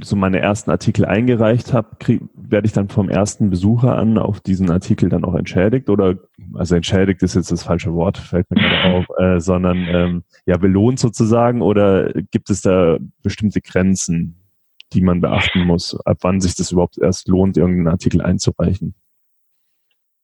so 0.02 0.16
meine 0.16 0.40
ersten 0.40 0.72
Artikel 0.72 1.04
eingereicht 1.04 1.74
habe, 1.74 1.90
werde 2.34 2.66
ich 2.66 2.72
dann 2.72 2.88
vom 2.88 3.10
ersten 3.10 3.50
Besucher 3.50 3.98
an 3.98 4.18
auf 4.18 4.40
diesen 4.40 4.72
Artikel 4.72 5.10
dann 5.10 5.26
auch 5.26 5.36
entschädigt 5.36 5.90
oder 5.90 6.16
also 6.54 6.76
entschädigt 6.76 7.22
ist 7.22 7.36
jetzt 7.36 7.52
das 7.52 7.64
falsche 7.64 7.94
Wort, 7.94 8.18
fällt 8.18 8.50
mir 8.50 8.62
gerade 8.62 8.96
auf, 8.96 9.06
äh, 9.20 9.40
sondern 9.42 9.78
ähm, 9.90 10.24
ja 10.46 10.58
belohnt 10.58 11.00
sozusagen 11.00 11.62
oder 11.62 12.14
gibt 12.32 12.50
es 12.50 12.62
da 12.62 12.98
bestimmte 13.22 13.60
Grenzen? 13.60 14.39
Die 14.94 15.02
man 15.02 15.22
beachten 15.22 15.66
muss, 15.66 16.00
ab 16.06 16.18
wann 16.22 16.42
sich 16.42 16.56
das 16.56 16.72
überhaupt 16.72 16.98
erst 16.98 17.28
lohnt, 17.28 17.58
irgendeinen 17.58 17.90
Artikel 17.90 18.22
einzureichen? 18.22 18.96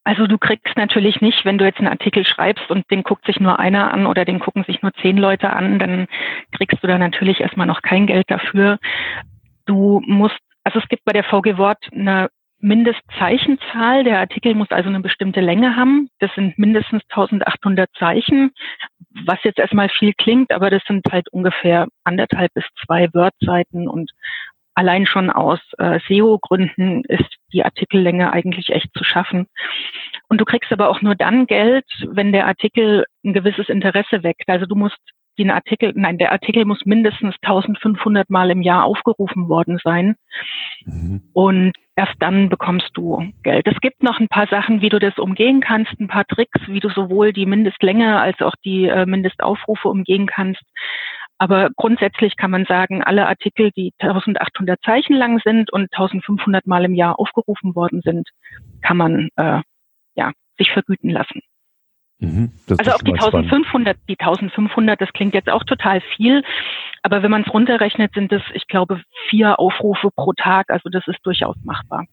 Also 0.05 0.27
du 0.27 0.38
kriegst 0.38 0.77
natürlich 0.77 1.19
nicht, 1.22 1.45
wenn 1.45 1.57
du 1.57 1.65
jetzt 1.65 1.79
einen 1.79 1.88
Artikel 1.88 2.25
schreibst 2.25 2.69
und 2.69 2.89
den 2.91 3.01
guckt 3.01 3.25
sich 3.25 3.39
nur 3.39 3.57
einer 3.57 3.91
an 3.91 4.05
oder 4.05 4.24
den 4.24 4.39
gucken 4.39 4.63
sich 4.63 4.84
nur 4.84 4.93
zehn 5.01 5.17
Leute 5.17 5.50
an, 5.50 5.79
dann 5.79 6.07
kriegst 6.51 6.84
du 6.84 6.88
da 6.88 7.00
natürlich 7.00 7.39
erstmal 7.39 7.65
noch 7.65 7.81
kein 7.81 8.05
Geld 8.05 8.29
dafür. 8.29 8.77
Du 9.65 10.01
musst, 10.05 10.38
also 10.63 10.77
es 10.77 10.88
gibt 10.89 11.05
bei 11.05 11.12
der 11.12 11.24
VG 11.24 11.57
Wort 11.57 11.89
eine 11.91 12.29
Mindestzeichenzahl. 12.60 14.03
Der 14.03 14.19
Artikel 14.19 14.53
muss 14.53 14.69
also 14.69 14.89
eine 14.89 15.00
bestimmte 15.00 15.41
Länge 15.41 15.75
haben. 15.75 16.10
Das 16.19 16.34
sind 16.36 16.57
mindestens 16.57 17.01
1800 17.10 17.89
Zeichen, 17.98 18.51
was 19.25 19.43
jetzt 19.43 19.60
erstmal 19.60 19.89
viel 19.89 20.13
klingt, 20.13 20.51
aber 20.51 20.69
das 20.69 20.84
sind 20.88 21.05
halt 21.12 21.29
ungefähr 21.29 21.88
anderthalb 22.03 22.53
bis 22.53 22.65
zwei 22.86 23.07
Word-Seiten 23.13 23.88
und 23.88 24.12
allein 24.75 25.05
schon 25.05 25.29
aus 25.29 25.60
äh, 25.77 26.00
SEO-Gründen 26.08 27.03
ist 27.05 27.29
die 27.53 27.63
Artikellänge 27.63 28.32
eigentlich 28.32 28.70
echt 28.70 28.89
zu 28.94 29.03
schaffen. 29.03 29.48
Und 30.27 30.39
du 30.39 30.46
kriegst 30.46 30.72
aber 30.72 30.89
auch 30.89 31.01
nur 31.01 31.15
dann 31.15 31.48
Geld, 31.48 31.86
wenn 32.08 32.32
der 32.32 32.48
Artikel 32.48 33.05
ein 33.24 33.34
gewisses 33.34 33.70
Interesse 33.70 34.24
weckt. 34.24 34.48
Also 34.48 34.65
du 34.65 34.75
musst 34.75 35.00
den 35.38 35.51
Artikel, 35.51 35.91
nein, 35.96 36.17
der 36.17 36.32
Artikel 36.32 36.65
muss 36.65 36.86
mindestens 36.86 37.36
1500 37.41 38.29
Mal 38.29 38.51
im 38.51 38.62
Jahr 38.62 38.86
aufgerufen 38.86 39.50
worden 39.50 39.79
sein. 39.84 40.15
Mhm. 40.86 41.24
Und 41.34 41.74
erst 41.96 42.15
dann 42.20 42.50
bekommst 42.50 42.91
du 42.94 43.32
Geld. 43.44 43.67
Es 43.67 43.79
gibt 43.82 44.01
noch 44.03 44.20
ein 44.20 44.27
paar 44.27 44.48
Sachen, 44.48 44.82
wie 44.82 44.89
du 44.89 45.00
das 45.00 45.17
umgehen 45.17 45.62
kannst, 45.62 46.00
ein 46.00 46.08
paar 46.08 46.25
Tricks, 46.25 46.62
wie 46.67 46.79
du 46.79 46.89
sowohl 46.89 47.34
die 47.34 47.46
Mindestlänge 47.46 48.20
als 48.20 48.39
auch 48.41 48.55
die 48.63 48.88
äh, 48.88 49.05
Mindestaufrufe 49.05 49.89
umgehen 49.89 50.25
kannst. 50.27 50.63
Aber 51.37 51.69
grundsätzlich 51.75 52.37
kann 52.37 52.51
man 52.51 52.65
sagen, 52.65 53.03
alle 53.03 53.27
Artikel, 53.27 53.71
die 53.71 53.93
1800 53.99 54.79
Zeichen 54.83 55.15
lang 55.15 55.39
sind 55.43 55.71
und 55.71 55.91
1500 55.91 56.65
Mal 56.65 56.85
im 56.85 56.93
Jahr 56.93 57.19
aufgerufen 57.19 57.75
worden 57.75 58.01
sind, 58.03 58.29
kann 58.81 58.97
man 58.97 59.29
äh, 59.35 59.61
ja 60.15 60.31
sich 60.57 60.71
vergüten 60.71 61.09
lassen. 61.09 61.41
Mhm, 62.19 62.53
also 62.77 62.91
auch 62.91 63.01
die 63.01 63.11
1500, 63.11 63.97
spannend. 63.97 64.09
die 64.09 64.19
1500, 64.19 65.01
das 65.01 65.11
klingt 65.11 65.33
jetzt 65.33 65.49
auch 65.49 65.65
total 65.65 65.99
viel, 66.15 66.43
aber 67.03 67.21
wenn 67.21 67.31
man 67.31 67.41
es 67.41 67.53
runterrechnet, 67.53 68.13
sind 68.13 68.31
es, 68.31 68.41
ich 68.53 68.67
glaube, 68.67 69.01
vier 69.29 69.59
Aufrufe 69.59 70.09
pro 70.15 70.31
Tag. 70.31 70.69
Also 70.69 70.89
das 70.89 71.05
ist 71.07 71.19
durchaus 71.23 71.57
machbar. 71.63 72.05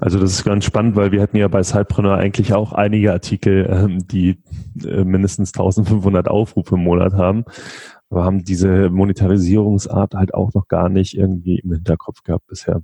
Also 0.00 0.18
das 0.18 0.32
ist 0.32 0.44
ganz 0.44 0.64
spannend, 0.64 0.96
weil 0.96 1.12
wir 1.12 1.20
hatten 1.20 1.36
ja 1.36 1.48
bei 1.48 1.62
Sidepreneur 1.62 2.16
eigentlich 2.16 2.54
auch 2.54 2.72
einige 2.72 3.12
Artikel, 3.12 3.68
ähm, 3.70 4.06
die 4.06 4.38
äh, 4.84 5.04
mindestens 5.04 5.52
1500 5.52 6.28
Aufrufe 6.28 6.76
im 6.76 6.84
Monat 6.84 7.12
haben 7.14 7.44
aber 8.10 8.24
haben 8.24 8.44
diese 8.44 8.90
Monetarisierungsart 8.90 10.14
halt 10.14 10.34
auch 10.34 10.54
noch 10.54 10.68
gar 10.68 10.88
nicht 10.88 11.16
irgendwie 11.16 11.58
im 11.58 11.72
Hinterkopf 11.72 12.22
gehabt 12.22 12.46
bisher. 12.46 12.82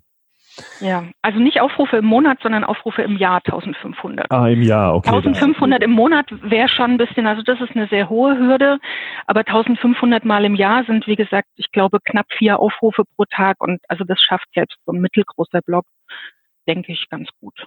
Ja, 0.81 1.04
also 1.23 1.40
nicht 1.40 1.61
Aufrufe 1.61 1.97
im 1.97 2.04
Monat, 2.04 2.38
sondern 2.43 2.64
Aufrufe 2.64 3.02
im 3.02 3.16
Jahr 3.16 3.40
1500. 3.45 4.31
Ah, 4.31 4.49
im 4.49 4.62
Jahr, 4.62 4.95
okay. 4.95 5.11
1500 5.11 5.83
im 5.83 5.90
Monat 5.90 6.26
wäre 6.43 6.69
schon 6.69 6.93
ein 6.93 6.97
bisschen, 6.97 7.26
also 7.26 7.43
das 7.43 7.61
ist 7.61 7.75
eine 7.75 7.88
sehr 7.88 8.09
hohe 8.09 8.38
Hürde, 8.38 8.78
aber 9.26 9.40
1500 9.40 10.25
Mal 10.25 10.45
im 10.45 10.54
Jahr 10.54 10.85
sind, 10.85 11.07
wie 11.07 11.16
gesagt, 11.16 11.49
ich 11.57 11.73
glaube, 11.73 11.99
knapp 12.00 12.26
vier 12.38 12.61
Aufrufe 12.61 13.02
pro 13.16 13.25
Tag 13.25 13.61
und 13.61 13.81
also 13.88 14.04
das 14.04 14.21
schafft 14.21 14.47
selbst 14.54 14.78
so 14.87 14.93
ein 14.93 15.00
mittelgroßer 15.00 15.61
Blog, 15.62 15.87
denke 16.69 16.93
ich, 16.93 17.09
ganz 17.11 17.28
gut. 17.40 17.66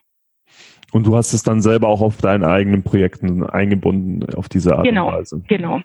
Und 0.94 1.06
du 1.06 1.18
hast 1.18 1.34
es 1.34 1.44
dann 1.44 1.62
selber 1.62 1.90
auch 1.90 2.02
auf 2.02 2.18
deinen 2.18 2.46
eigenen 2.46 2.84
Projekten 2.84 3.46
eingebunden 3.46 4.34
auf 4.36 4.48
diese 4.48 4.78
Art 4.78 4.86
genau, 4.86 5.10
und 5.10 5.14
Weise. 5.16 5.44
Genau, 5.48 5.82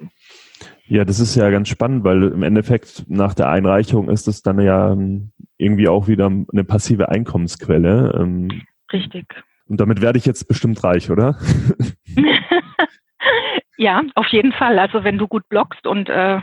ja, 0.86 1.04
das 1.04 1.20
ist 1.20 1.34
ja 1.34 1.50
ganz 1.50 1.68
spannend, 1.68 2.04
weil 2.04 2.22
im 2.24 2.42
Endeffekt 2.42 3.04
nach 3.08 3.34
der 3.34 3.48
Einreichung 3.48 4.08
ist 4.10 4.28
es 4.28 4.42
dann 4.42 4.60
ja 4.60 4.92
ähm, 4.92 5.32
irgendwie 5.58 5.88
auch 5.88 6.08
wieder 6.08 6.26
eine 6.26 6.64
passive 6.64 7.08
Einkommensquelle. 7.08 8.18
Ähm. 8.18 8.62
Richtig. 8.92 9.26
Und 9.66 9.80
damit 9.80 10.02
werde 10.02 10.18
ich 10.18 10.26
jetzt 10.26 10.48
bestimmt 10.48 10.82
reich, 10.84 11.10
oder? 11.10 11.38
ja, 13.78 14.02
auf 14.14 14.26
jeden 14.28 14.52
Fall. 14.52 14.78
Also 14.78 15.04
wenn 15.04 15.18
du 15.18 15.28
gut 15.28 15.48
bloggst 15.48 15.86
und 15.86 16.08
äh, 16.08 16.40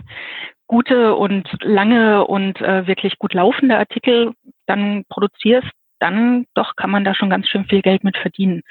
gute 0.68 1.16
und 1.16 1.48
lange 1.62 2.26
und 2.26 2.62
äh, 2.62 2.88
wirklich 2.88 3.20
gut 3.20 3.34
laufende 3.34 3.78
Artikel 3.78 4.34
dann 4.68 5.04
produzierst, 5.10 5.70
dann 6.00 6.46
doch 6.56 6.76
kann 6.76 6.90
man 6.90 7.04
da 7.04 7.14
schon 7.14 7.30
ganz 7.30 7.48
schön 7.48 7.66
viel 7.66 7.82
Geld 7.82 8.04
mit 8.04 8.18
verdienen. 8.18 8.62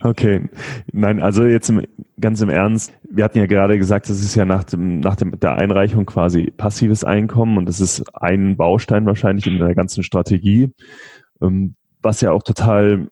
Okay, 0.00 0.48
nein, 0.92 1.22
also 1.22 1.44
jetzt 1.44 1.68
im, 1.68 1.86
ganz 2.20 2.40
im 2.40 2.50
Ernst, 2.50 2.92
wir 3.08 3.24
hatten 3.24 3.38
ja 3.38 3.46
gerade 3.46 3.78
gesagt, 3.78 4.08
das 4.08 4.20
ist 4.20 4.34
ja 4.34 4.44
nach 4.44 4.64
dem 4.64 5.00
nach 5.00 5.16
dem 5.16 5.38
der 5.38 5.56
Einreichung 5.56 6.06
quasi 6.06 6.50
passives 6.50 7.04
Einkommen 7.04 7.58
und 7.58 7.66
das 7.66 7.80
ist 7.80 8.04
ein 8.14 8.56
Baustein 8.56 9.06
wahrscheinlich 9.06 9.46
in 9.46 9.58
der 9.58 9.74
ganzen 9.74 10.02
Strategie, 10.02 10.72
ähm, 11.40 11.76
was 12.00 12.20
ja 12.20 12.32
auch 12.32 12.42
total 12.42 13.08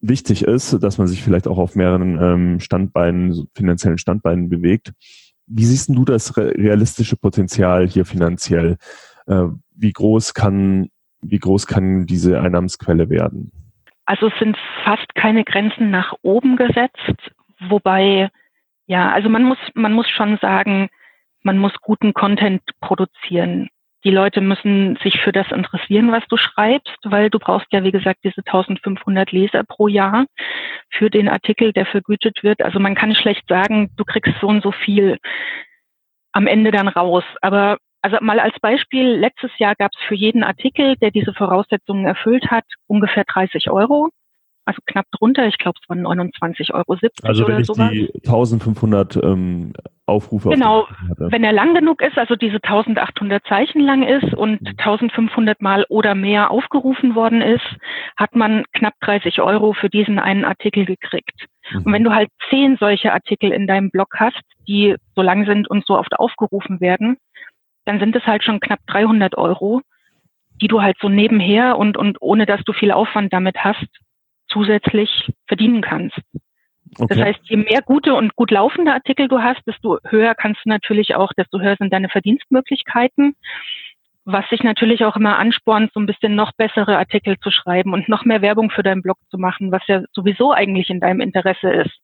wichtig 0.00 0.42
ist, 0.42 0.82
dass 0.82 0.98
man 0.98 1.06
sich 1.06 1.22
vielleicht 1.22 1.48
auch 1.48 1.58
auf 1.58 1.74
mehreren 1.74 2.18
ähm, 2.20 2.60
Standbeinen, 2.60 3.48
finanziellen 3.54 3.98
Standbeinen 3.98 4.48
bewegt. 4.48 4.92
Wie 5.46 5.64
siehst 5.64 5.88
du 5.88 6.04
das 6.04 6.36
realistische 6.36 7.16
Potenzial 7.16 7.88
hier 7.88 8.04
finanziell? 8.04 8.76
Äh, 9.26 9.46
wie 9.74 9.92
groß 9.92 10.34
kann 10.34 10.88
wie 11.30 11.38
groß 11.38 11.66
kann 11.66 12.06
diese 12.06 12.40
Einnahmensquelle 12.40 13.10
werden? 13.10 13.52
Also 14.04 14.28
es 14.28 14.38
sind 14.38 14.56
fast 14.84 15.14
keine 15.14 15.44
Grenzen 15.44 15.90
nach 15.90 16.14
oben 16.22 16.56
gesetzt, 16.56 17.32
wobei, 17.60 18.30
ja, 18.86 19.10
also 19.10 19.28
man 19.28 19.42
muss, 19.44 19.58
man 19.74 19.92
muss 19.92 20.08
schon 20.08 20.38
sagen, 20.38 20.88
man 21.42 21.58
muss 21.58 21.72
guten 21.80 22.14
Content 22.14 22.62
produzieren. 22.80 23.68
Die 24.04 24.10
Leute 24.10 24.40
müssen 24.40 24.96
sich 25.02 25.20
für 25.20 25.32
das 25.32 25.50
interessieren, 25.50 26.12
was 26.12 26.22
du 26.28 26.36
schreibst, 26.36 26.98
weil 27.02 27.30
du 27.30 27.40
brauchst 27.40 27.66
ja, 27.72 27.82
wie 27.82 27.90
gesagt, 27.90 28.20
diese 28.22 28.42
1500 28.46 29.32
Leser 29.32 29.64
pro 29.64 29.88
Jahr 29.88 30.26
für 30.90 31.10
den 31.10 31.28
Artikel, 31.28 31.72
der 31.72 31.86
vergütet 31.86 32.44
wird. 32.44 32.62
Also 32.62 32.78
man 32.78 32.94
kann 32.94 33.16
schlecht 33.16 33.48
sagen, 33.48 33.90
du 33.96 34.04
kriegst 34.04 34.34
so 34.40 34.46
und 34.46 34.62
so 34.62 34.70
viel 34.70 35.18
am 36.30 36.46
Ende 36.46 36.70
dann 36.70 36.86
raus. 36.86 37.24
Aber 37.40 37.78
also 38.06 38.18
mal 38.20 38.38
als 38.38 38.54
Beispiel, 38.60 39.16
letztes 39.16 39.50
Jahr 39.58 39.74
gab 39.74 39.90
es 39.92 40.00
für 40.06 40.14
jeden 40.14 40.44
Artikel, 40.44 40.94
der 40.96 41.10
diese 41.10 41.34
Voraussetzungen 41.34 42.06
erfüllt 42.06 42.52
hat, 42.52 42.64
ungefähr 42.86 43.24
30 43.24 43.68
Euro. 43.70 44.10
Also 44.64 44.80
knapp 44.86 45.06
drunter, 45.10 45.46
ich 45.46 45.58
glaube 45.58 45.78
es 45.82 45.88
waren 45.88 46.06
29,70 46.06 46.74
Euro. 46.74 46.96
Also 47.22 47.48
wenn 47.48 47.60
ich 47.60 47.66
sowas. 47.66 47.90
die 47.90 48.08
1500 48.24 49.16
ähm, 49.16 49.72
Aufrufe 50.06 50.50
Genau, 50.50 50.86
wenn 51.18 51.42
er 51.42 51.52
lang 51.52 51.74
genug 51.74 52.00
ist, 52.00 52.16
also 52.16 52.36
diese 52.36 52.56
1800 52.56 53.44
Zeichen 53.44 53.80
lang 53.80 54.04
ist 54.04 54.34
und 54.34 54.60
1500 54.78 55.60
Mal 55.60 55.84
oder 55.88 56.14
mehr 56.14 56.52
aufgerufen 56.52 57.16
worden 57.16 57.42
ist, 57.42 57.66
hat 58.16 58.36
man 58.36 58.64
knapp 58.72 58.94
30 59.00 59.40
Euro 59.40 59.72
für 59.72 59.88
diesen 59.88 60.20
einen 60.20 60.44
Artikel 60.44 60.84
gekriegt. 60.84 61.46
Mhm. 61.72 61.82
Und 61.82 61.92
wenn 61.92 62.04
du 62.04 62.14
halt 62.14 62.28
zehn 62.50 62.76
solche 62.78 63.12
Artikel 63.12 63.50
in 63.50 63.66
deinem 63.66 63.90
Blog 63.90 64.14
hast, 64.14 64.42
die 64.68 64.94
so 65.16 65.22
lang 65.22 65.44
sind 65.46 65.68
und 65.68 65.84
so 65.86 65.98
oft 65.98 66.14
aufgerufen 66.18 66.80
werden, 66.80 67.16
dann 67.86 68.00
sind 68.00 68.14
es 68.14 68.26
halt 68.26 68.44
schon 68.44 68.60
knapp 68.60 68.80
300 68.88 69.38
Euro, 69.38 69.80
die 70.60 70.68
du 70.68 70.82
halt 70.82 70.96
so 71.00 71.08
nebenher 71.08 71.78
und, 71.78 71.96
und 71.96 72.20
ohne 72.20 72.44
dass 72.44 72.62
du 72.64 72.72
viel 72.72 72.92
Aufwand 72.92 73.32
damit 73.32 73.56
hast, 73.58 73.86
zusätzlich 74.48 75.32
verdienen 75.46 75.80
kannst. 75.80 76.18
Okay. 76.98 77.06
Das 77.08 77.18
heißt, 77.18 77.40
je 77.44 77.56
mehr 77.56 77.82
gute 77.82 78.14
und 78.14 78.36
gut 78.36 78.50
laufende 78.50 78.92
Artikel 78.92 79.28
du 79.28 79.40
hast, 79.40 79.60
desto 79.66 79.98
höher 80.04 80.34
kannst 80.34 80.64
du 80.64 80.68
natürlich 80.68 81.14
auch, 81.14 81.32
desto 81.32 81.60
höher 81.60 81.76
sind 81.78 81.92
deine 81.92 82.08
Verdienstmöglichkeiten, 82.08 83.34
was 84.24 84.48
sich 84.48 84.62
natürlich 84.62 85.04
auch 85.04 85.16
immer 85.16 85.38
anspornt, 85.38 85.92
so 85.92 86.00
ein 86.00 86.06
bisschen 86.06 86.34
noch 86.34 86.52
bessere 86.52 86.98
Artikel 86.98 87.38
zu 87.38 87.50
schreiben 87.50 87.92
und 87.92 88.08
noch 88.08 88.24
mehr 88.24 88.42
Werbung 88.42 88.70
für 88.70 88.82
deinen 88.82 89.02
Blog 89.02 89.18
zu 89.30 89.38
machen, 89.38 89.72
was 89.72 89.82
ja 89.86 90.02
sowieso 90.12 90.52
eigentlich 90.52 90.90
in 90.90 91.00
deinem 91.00 91.20
Interesse 91.20 91.70
ist. 91.70 91.98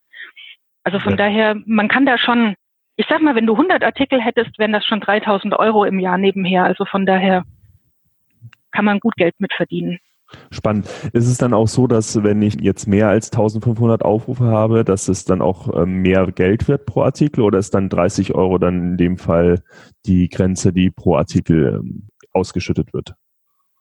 Also 0.85 0.99
von 0.99 1.13
ja. 1.13 1.17
daher, 1.17 1.57
man 1.65 1.89
kann 1.89 2.07
da 2.07 2.19
schon 2.19 2.55
ich 2.97 3.07
sag 3.09 3.23
mal, 3.23 3.35
wenn 3.35 3.47
du 3.47 3.55
100 3.55 3.83
Artikel 3.83 4.21
hättest, 4.21 4.59
wären 4.59 4.73
das 4.73 4.85
schon 4.85 5.01
3000 5.01 5.59
Euro 5.59 5.85
im 5.85 5.99
Jahr 5.99 6.19
nebenher. 6.19 6.65
Also 6.65 6.85
von 6.85 7.07
daher 7.07 7.45
kann 8.71 8.85
man 8.85 9.01
gut 9.01 9.17
Geld 9.17 9.35
mit 9.39 9.53
verdienen. 9.53 9.99
Spannend. 10.51 10.87
Ist 11.13 11.29
es 11.29 11.39
dann 11.39 11.53
auch 11.53 11.69
so, 11.69 11.87
dass 11.87 12.23
wenn 12.23 12.41
ich 12.41 12.61
jetzt 12.61 12.87
mehr 12.87 13.09
als 13.09 13.31
1500 13.33 14.03
Aufrufe 14.03 14.45
habe, 14.45 14.85
dass 14.85 15.09
es 15.09 15.25
dann 15.25 15.43
auch 15.43 15.69
ähm, 15.75 16.01
mehr 16.03 16.27
Geld 16.33 16.69
wird 16.69 16.87
pro 16.87 17.03
Artikel 17.03 17.43
oder 17.43 17.59
ist 17.59 17.75
dann 17.75 17.91
30 17.91 18.35
Euro 18.35 18.59
dann 18.59 18.93
in 18.93 18.97
dem 18.97 19.19
Fall 19.19 19.63
die 20.07 20.29
Grenze, 20.29 20.73
die 20.73 20.91
pro 20.91 21.17
Artikel 21.17 21.81
ähm, 21.81 22.09
ausgeschüttet 22.33 22.95
wird? 22.95 23.15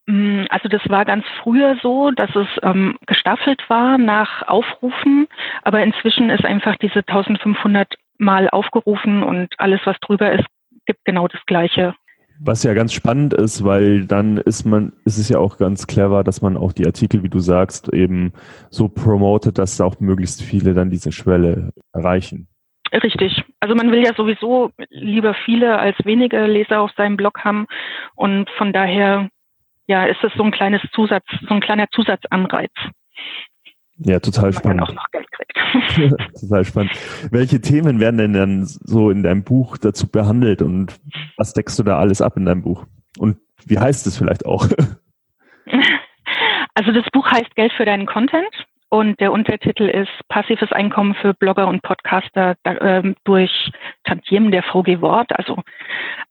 Mm, 0.07 0.43
also 0.49 0.67
das 0.67 0.81
war 0.89 1.05
ganz 1.05 1.25
früher 1.41 1.77
so, 1.81 2.11
dass 2.11 2.35
es 2.35 2.47
ähm, 2.63 2.97
gestaffelt 3.07 3.61
war 3.69 3.97
nach 3.97 4.47
Aufrufen, 4.47 5.27
aber 5.63 5.81
inzwischen 5.83 6.29
ist 6.29 6.43
einfach 6.43 6.75
diese 6.77 6.99
1500 6.99 7.95
mal 8.21 8.49
aufgerufen 8.49 9.23
und 9.23 9.49
alles, 9.57 9.81
was 9.85 9.97
drüber 9.99 10.31
ist, 10.31 10.45
gibt 10.85 11.03
genau 11.05 11.27
das 11.27 11.41
Gleiche. 11.45 11.95
Was 12.43 12.63
ja 12.63 12.73
ganz 12.73 12.93
spannend 12.93 13.33
ist, 13.33 13.63
weil 13.63 14.05
dann 14.05 14.37
ist 14.37 14.65
man, 14.65 14.93
ist 15.05 15.17
es 15.17 15.29
ja 15.29 15.37
auch 15.37 15.57
ganz 15.57 15.85
clever, 15.85 16.23
dass 16.23 16.41
man 16.41 16.57
auch 16.57 16.73
die 16.73 16.85
Artikel, 16.85 17.21
wie 17.23 17.29
du 17.29 17.39
sagst, 17.39 17.93
eben 17.93 18.33
so 18.69 18.87
promotet, 18.87 19.57
dass 19.57 19.79
auch 19.79 19.99
möglichst 19.99 20.41
viele 20.41 20.73
dann 20.73 20.89
diese 20.89 21.11
Schwelle 21.11 21.71
erreichen. 21.93 22.47
Richtig. 22.91 23.43
Also 23.59 23.75
man 23.75 23.91
will 23.91 24.03
ja 24.03 24.13
sowieso 24.15 24.71
lieber 24.89 25.35
viele 25.45 25.77
als 25.77 25.97
wenige 26.03 26.45
Leser 26.45 26.81
auf 26.81 26.91
seinem 26.97 27.15
Blog 27.15 27.39
haben 27.43 27.67
und 28.15 28.49
von 28.57 28.73
daher 28.73 29.29
ja, 29.87 30.05
ist 30.05 30.23
es 30.23 30.33
so 30.35 30.43
ein 30.43 30.51
kleines 30.51 30.81
Zusatz, 30.93 31.25
so 31.47 31.53
ein 31.53 31.61
kleiner 31.61 31.89
Zusatzanreiz. 31.91 32.71
Ja, 34.03 34.19
total 34.19 34.51
spannend. 34.51 34.83
Auch 34.83 34.93
noch 34.93 35.11
Geld 35.11 35.27
kriegt. 35.31 35.51
total 36.39 36.65
spannend. 36.65 36.91
Welche 37.29 37.61
Themen 37.61 37.99
werden 37.99 38.17
denn 38.17 38.33
dann 38.33 38.65
so 38.65 39.11
in 39.11 39.23
deinem 39.23 39.43
Buch 39.43 39.77
dazu 39.77 40.07
behandelt 40.07 40.61
und 40.61 40.99
was 41.37 41.53
deckst 41.53 41.77
du 41.77 41.83
da 41.83 41.97
alles 41.97 42.21
ab 42.21 42.35
in 42.35 42.45
deinem 42.45 42.63
Buch? 42.63 42.85
Und 43.19 43.37
wie 43.65 43.77
heißt 43.77 44.07
es 44.07 44.17
vielleicht 44.17 44.45
auch? 44.45 44.67
Also 46.73 46.93
das 46.93 47.03
Buch 47.11 47.29
heißt 47.29 47.53
Geld 47.55 47.73
für 47.73 47.83
deinen 47.83 48.05
Content 48.05 48.47
und 48.87 49.19
der 49.19 49.33
Untertitel 49.33 49.83
ist 49.83 50.09
Passives 50.29 50.71
Einkommen 50.71 51.15
für 51.15 51.33
Blogger 51.33 51.67
und 51.67 51.81
Podcaster 51.81 52.55
äh, 52.63 53.13
durch 53.25 53.71
Tantiemen 54.05 54.51
der 54.51 54.63
VG 54.63 55.01
Wort. 55.01 55.37
Also 55.37 55.61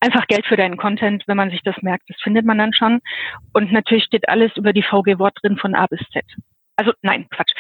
einfach 0.00 0.26
Geld 0.26 0.46
für 0.46 0.56
deinen 0.56 0.78
Content, 0.78 1.24
wenn 1.26 1.36
man 1.36 1.50
sich 1.50 1.62
das 1.62 1.76
merkt, 1.82 2.08
das 2.08 2.16
findet 2.22 2.46
man 2.46 2.58
dann 2.58 2.72
schon. 2.72 3.00
Und 3.52 3.70
natürlich 3.70 4.04
steht 4.04 4.28
alles 4.28 4.56
über 4.56 4.72
die 4.72 4.82
VG 4.82 5.18
Wort 5.18 5.36
drin 5.42 5.58
von 5.58 5.74
A 5.74 5.86
bis 5.86 6.00
Z 6.12 6.24
also 6.80 6.92
nein, 7.02 7.26
Quatsch. 7.30 7.52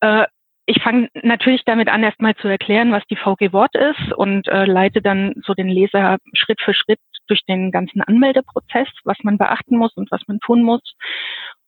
Äh, 0.00 0.26
ich 0.66 0.80
fange 0.82 1.08
natürlich 1.22 1.64
damit 1.64 1.88
an, 1.88 2.04
erstmal 2.04 2.36
zu 2.36 2.46
erklären, 2.46 2.92
was 2.92 3.02
die 3.10 3.16
VG 3.16 3.52
Wort 3.52 3.74
ist 3.74 4.12
und 4.12 4.46
äh, 4.46 4.66
leite 4.66 5.02
dann 5.02 5.34
so 5.44 5.54
den 5.54 5.68
Leser 5.68 6.18
Schritt 6.34 6.60
für 6.60 6.74
Schritt 6.74 7.00
durch 7.26 7.42
den 7.48 7.72
ganzen 7.72 8.02
Anmeldeprozess, 8.02 8.86
was 9.04 9.16
man 9.22 9.36
beachten 9.36 9.78
muss 9.78 9.96
und 9.96 10.10
was 10.12 10.20
man 10.28 10.38
tun 10.38 10.62
muss. 10.62 10.82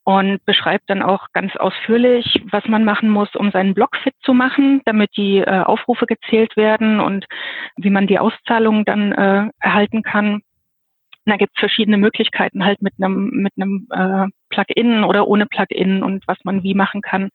Und 0.05 0.45
beschreibt 0.45 0.89
dann 0.89 1.03
auch 1.03 1.27
ganz 1.33 1.57
ausführlich, 1.57 2.43
was 2.51 2.65
man 2.67 2.85
machen 2.85 3.11
muss, 3.11 3.35
um 3.35 3.51
seinen 3.51 3.75
Blog 3.75 3.97
fit 3.97 4.15
zu 4.23 4.35
machen, 4.35 4.83
damit 4.85 5.11
die 5.17 5.39
äh, 5.39 5.63
Aufrufe 5.63 6.07
gezählt 6.07 6.57
werden 6.57 7.01
und 7.01 7.27
wie 7.77 7.91
man 7.91 8.07
die 8.07 8.19
Auszahlungen 8.19 8.85
dann 8.85 9.13
äh, 9.13 9.51
erhalten 9.61 10.03
kann. 10.03 10.43
Da 11.27 11.37
gibt 11.37 11.53
es 11.55 11.61
verschiedene 11.61 11.97
Möglichkeiten 11.97 12.65
halt 12.65 12.83
mit 12.83 12.95
einem 12.99 13.31
mit 13.31 13.53
einem 13.57 13.89
äh, 13.91 14.27
Plugin 14.51 15.05
oder 15.05 15.27
ohne 15.27 15.47
Plugin 15.47 16.03
und 16.03 16.27
was 16.29 16.39
man 16.45 16.63
wie 16.63 16.75
machen 16.75 17.01
kann. 17.01 17.31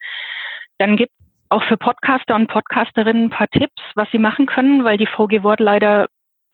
Dann 0.78 0.98
gibt 0.98 1.14
auch 1.50 1.64
für 1.64 1.78
Podcaster 1.78 2.36
und 2.36 2.48
Podcasterinnen 2.48 3.26
ein 3.26 3.30
paar 3.30 3.48
Tipps, 3.48 3.82
was 3.96 4.10
sie 4.12 4.18
machen 4.18 4.46
können, 4.46 4.84
weil 4.84 4.98
die 4.98 5.08
VG 5.08 5.44
Wort 5.44 5.60
leider 5.60 6.08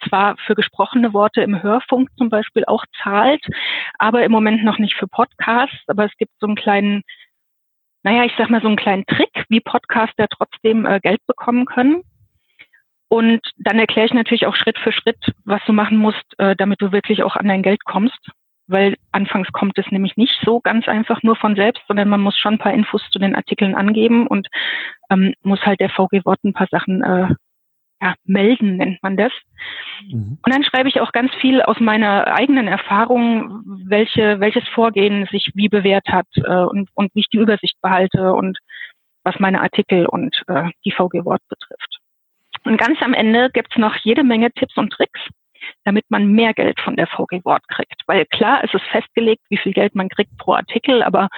zwar 0.08 0.36
für 0.38 0.56
gesprochene 0.56 1.14
Worte 1.14 1.42
im 1.42 1.62
Hörfunk 1.62 2.10
zum 2.18 2.30
Beispiel 2.30 2.66
auch 2.66 2.86
zahlt, 3.04 3.46
aber 4.00 4.24
im 4.24 4.32
Moment 4.32 4.64
noch 4.64 4.80
nicht 4.80 4.96
für 4.96 5.08
Podcasts. 5.08 5.84
Aber 5.88 6.06
es 6.06 6.16
gibt 6.18 6.32
so 6.40 6.48
einen 6.48 6.56
kleinen, 6.56 7.04
naja, 8.04 8.26
ich 8.26 8.34
sag 8.38 8.50
mal 8.50 8.62
so 8.62 8.68
einen 8.68 8.78
kleinen 8.78 9.06
Trick, 9.06 9.46
wie 9.50 9.60
Podcaster 9.60 10.28
trotzdem 10.28 10.86
äh, 10.86 11.00
Geld 11.00 11.26
bekommen 11.28 11.66
können. 11.66 12.04
Und 13.10 13.42
dann 13.58 13.78
erkläre 13.78 14.08
ich 14.08 14.14
natürlich 14.14 14.48
auch 14.48 14.56
Schritt 14.56 14.80
für 14.80 14.92
Schritt, 14.92 15.34
was 15.44 15.62
du 15.66 15.74
machen 15.74 15.98
musst, 15.98 16.24
äh, 16.38 16.56
damit 16.56 16.82
du 16.82 16.92
wirklich 16.92 17.24
auch 17.24 17.36
an 17.36 17.48
dein 17.48 17.62
Geld 17.62 17.84
kommst 17.86 18.32
weil 18.72 18.96
anfangs 19.12 19.52
kommt 19.52 19.78
es 19.78 19.92
nämlich 19.92 20.18
nicht 20.18 20.40
so 20.44 20.60
ganz 20.62 20.88
einfach 20.88 21.22
nur 21.24 21.36
von 21.36 21.56
selbst, 21.56 21.84
sondern 21.88 22.10
man 22.10 22.22
muss 22.22 22.38
schon 22.38 22.56
ein 22.56 22.60
paar 22.60 22.74
Infos 22.74 23.08
zu 23.12 23.20
den 23.20 23.36
Artikeln 23.36 23.76
angeben 23.76 24.28
und 24.28 24.48
ähm, 25.10 25.34
muss 25.44 25.62
halt 25.62 25.80
der 25.80 25.90
VG 25.90 26.26
Wort 26.26 26.44
ein 26.44 26.54
paar 26.54 26.68
Sachen 26.72 27.04
äh, 27.04 27.36
ja, 28.02 28.16
melden, 28.26 28.78
nennt 28.78 29.02
man 29.04 29.16
das. 29.16 29.32
Mhm. 30.10 30.40
Und 30.44 30.54
dann 30.54 30.64
schreibe 30.64 30.90
ich 30.90 31.00
auch 31.02 31.12
ganz 31.12 31.34
viel 31.36 31.62
aus 31.62 31.80
meiner 31.80 32.28
eigenen 32.28 32.68
Erfahrung, 32.68 33.62
welche, 33.86 34.40
welches 34.40 34.68
Vorgehen 34.70 35.28
sich 35.32 35.52
wie 35.54 35.70
bewährt 35.70 36.08
hat 36.08 36.28
äh, 36.36 36.64
und, 36.64 36.90
und 36.96 37.14
wie 37.14 37.20
ich 37.20 37.30
die 37.30 37.38
Übersicht 37.38 37.80
behalte 37.82 38.34
und 38.34 38.58
was 39.24 39.40
meine 39.40 39.62
Artikel 39.62 40.08
und 40.08 40.36
äh, 40.48 40.70
die 40.84 40.92
VG 40.92 41.26
Wort 41.26 41.42
betrifft. 41.48 42.00
Und 42.64 42.78
ganz 42.78 43.02
am 43.02 43.14
Ende 43.14 43.50
gibt's 43.52 43.78
noch 43.78 43.96
jede 43.98 44.24
Menge 44.24 44.52
Tipps 44.52 44.78
und 44.78 44.92
Tricks, 44.92 45.20
damit 45.84 46.06
man 46.10 46.28
mehr 46.28 46.54
Geld 46.54 46.80
von 46.80 46.96
der 46.96 47.08
VG 47.08 47.44
Wort 47.44 47.68
kriegt. 47.68 48.02
Weil 48.08 48.26
klar, 48.26 48.64
es 48.64 48.74
ist 48.74 48.86
festgelegt, 48.92 49.44
wie 49.50 49.58
viel 49.58 49.74
Geld 49.74 49.96
man 49.96 50.10
kriegt 50.10 50.38
pro 50.38 50.54
Artikel, 50.54 51.04
aber 51.04 51.30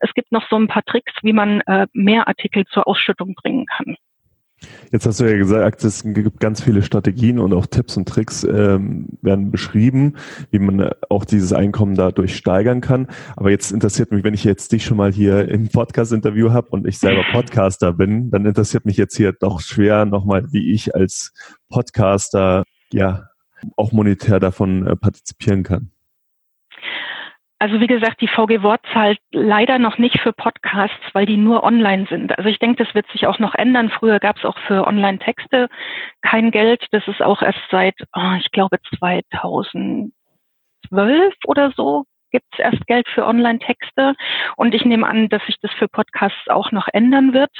es 0.00 0.12
gibt 0.14 0.32
noch 0.32 0.48
so 0.48 0.56
ein 0.56 0.68
paar 0.68 0.84
Tricks, 0.84 1.12
wie 1.22 1.32
man 1.32 1.60
äh, 1.62 1.86
mehr 1.92 2.26
Artikel 2.26 2.64
zur 2.66 2.88
Ausschüttung 2.88 3.34
bringen 3.34 3.66
kann. 3.66 3.96
Jetzt 4.92 5.06
hast 5.06 5.20
du 5.20 5.24
ja 5.24 5.36
gesagt, 5.36 5.84
es 5.84 6.02
gibt 6.02 6.40
ganz 6.40 6.62
viele 6.62 6.82
Strategien 6.82 7.38
und 7.38 7.54
auch 7.54 7.66
Tipps 7.66 7.96
und 7.96 8.08
Tricks 8.08 8.44
ähm, 8.44 9.08
werden 9.22 9.50
beschrieben, 9.50 10.16
wie 10.50 10.58
man 10.58 10.90
auch 11.08 11.24
dieses 11.24 11.52
Einkommen 11.52 11.94
dadurch 11.94 12.36
steigern 12.36 12.80
kann. 12.80 13.06
Aber 13.36 13.50
jetzt 13.50 13.72
interessiert 13.72 14.10
mich, 14.10 14.24
wenn 14.24 14.34
ich 14.34 14.44
jetzt 14.44 14.72
dich 14.72 14.84
schon 14.84 14.96
mal 14.96 15.12
hier 15.12 15.48
im 15.48 15.68
Podcast-Interview 15.68 16.50
habe 16.50 16.68
und 16.70 16.86
ich 16.86 16.98
selber 16.98 17.24
Podcaster 17.32 17.92
bin, 17.92 18.30
dann 18.30 18.44
interessiert 18.44 18.84
mich 18.84 18.96
jetzt 18.96 19.16
hier 19.16 19.32
doch 19.32 19.60
schwer 19.60 20.04
nochmal, 20.04 20.44
wie 20.52 20.72
ich 20.72 20.94
als 20.94 21.32
Podcaster 21.70 22.64
ja 22.92 23.29
auch 23.76 23.92
monetär 23.92 24.40
davon 24.40 24.86
äh, 24.86 24.96
partizipieren 24.96 25.62
kann? 25.62 25.90
Also 27.58 27.78
wie 27.78 27.86
gesagt, 27.86 28.22
die 28.22 28.28
VG 28.28 28.62
Wort 28.62 28.80
zahlt 28.94 29.18
leider 29.32 29.78
noch 29.78 29.98
nicht 29.98 30.18
für 30.20 30.32
Podcasts, 30.32 30.96
weil 31.12 31.26
die 31.26 31.36
nur 31.36 31.62
online 31.62 32.06
sind. 32.08 32.36
Also 32.38 32.48
ich 32.48 32.58
denke, 32.58 32.82
das 32.82 32.94
wird 32.94 33.06
sich 33.12 33.26
auch 33.26 33.38
noch 33.38 33.54
ändern. 33.54 33.90
Früher 33.90 34.18
gab 34.18 34.38
es 34.38 34.46
auch 34.46 34.56
für 34.66 34.86
Online-Texte 34.86 35.68
kein 36.22 36.52
Geld. 36.52 36.86
Das 36.90 37.06
ist 37.06 37.20
auch 37.20 37.42
erst 37.42 37.60
seit, 37.70 37.96
oh, 38.16 38.32
ich 38.38 38.50
glaube, 38.50 38.78
2012 38.98 40.10
oder 41.46 41.70
so 41.76 42.04
gibt 42.30 42.46
es 42.52 42.60
erst 42.60 42.86
Geld 42.86 43.06
für 43.08 43.26
Online-Texte. 43.26 44.14
Und 44.56 44.74
ich 44.74 44.86
nehme 44.86 45.06
an, 45.06 45.28
dass 45.28 45.44
sich 45.44 45.58
das 45.60 45.72
für 45.72 45.88
Podcasts 45.88 46.48
auch 46.48 46.72
noch 46.72 46.88
ändern 46.90 47.34
wird 47.34 47.52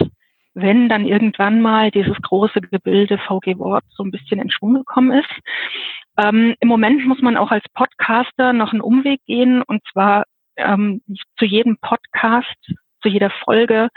wenn 0.54 0.88
dann 0.88 1.06
irgendwann 1.06 1.60
mal 1.60 1.90
dieses 1.90 2.16
große 2.22 2.60
Gebilde 2.60 3.18
VG 3.18 3.58
Wort 3.58 3.84
so 3.90 4.02
ein 4.02 4.10
bisschen 4.10 4.40
in 4.40 4.50
Schwung 4.50 4.74
gekommen 4.74 5.12
ist. 5.12 5.30
Ähm, 6.18 6.54
Im 6.60 6.68
Moment 6.68 7.06
muss 7.06 7.20
man 7.22 7.36
auch 7.36 7.50
als 7.50 7.64
Podcaster 7.74 8.52
noch 8.52 8.72
einen 8.72 8.80
Umweg 8.80 9.20
gehen 9.26 9.62
und 9.62 9.82
zwar 9.92 10.24
ähm, 10.56 11.02
zu 11.38 11.44
jedem 11.44 11.78
Podcast, 11.78 12.56
zu 13.02 13.08
jeder 13.08 13.30
Folge 13.30 13.88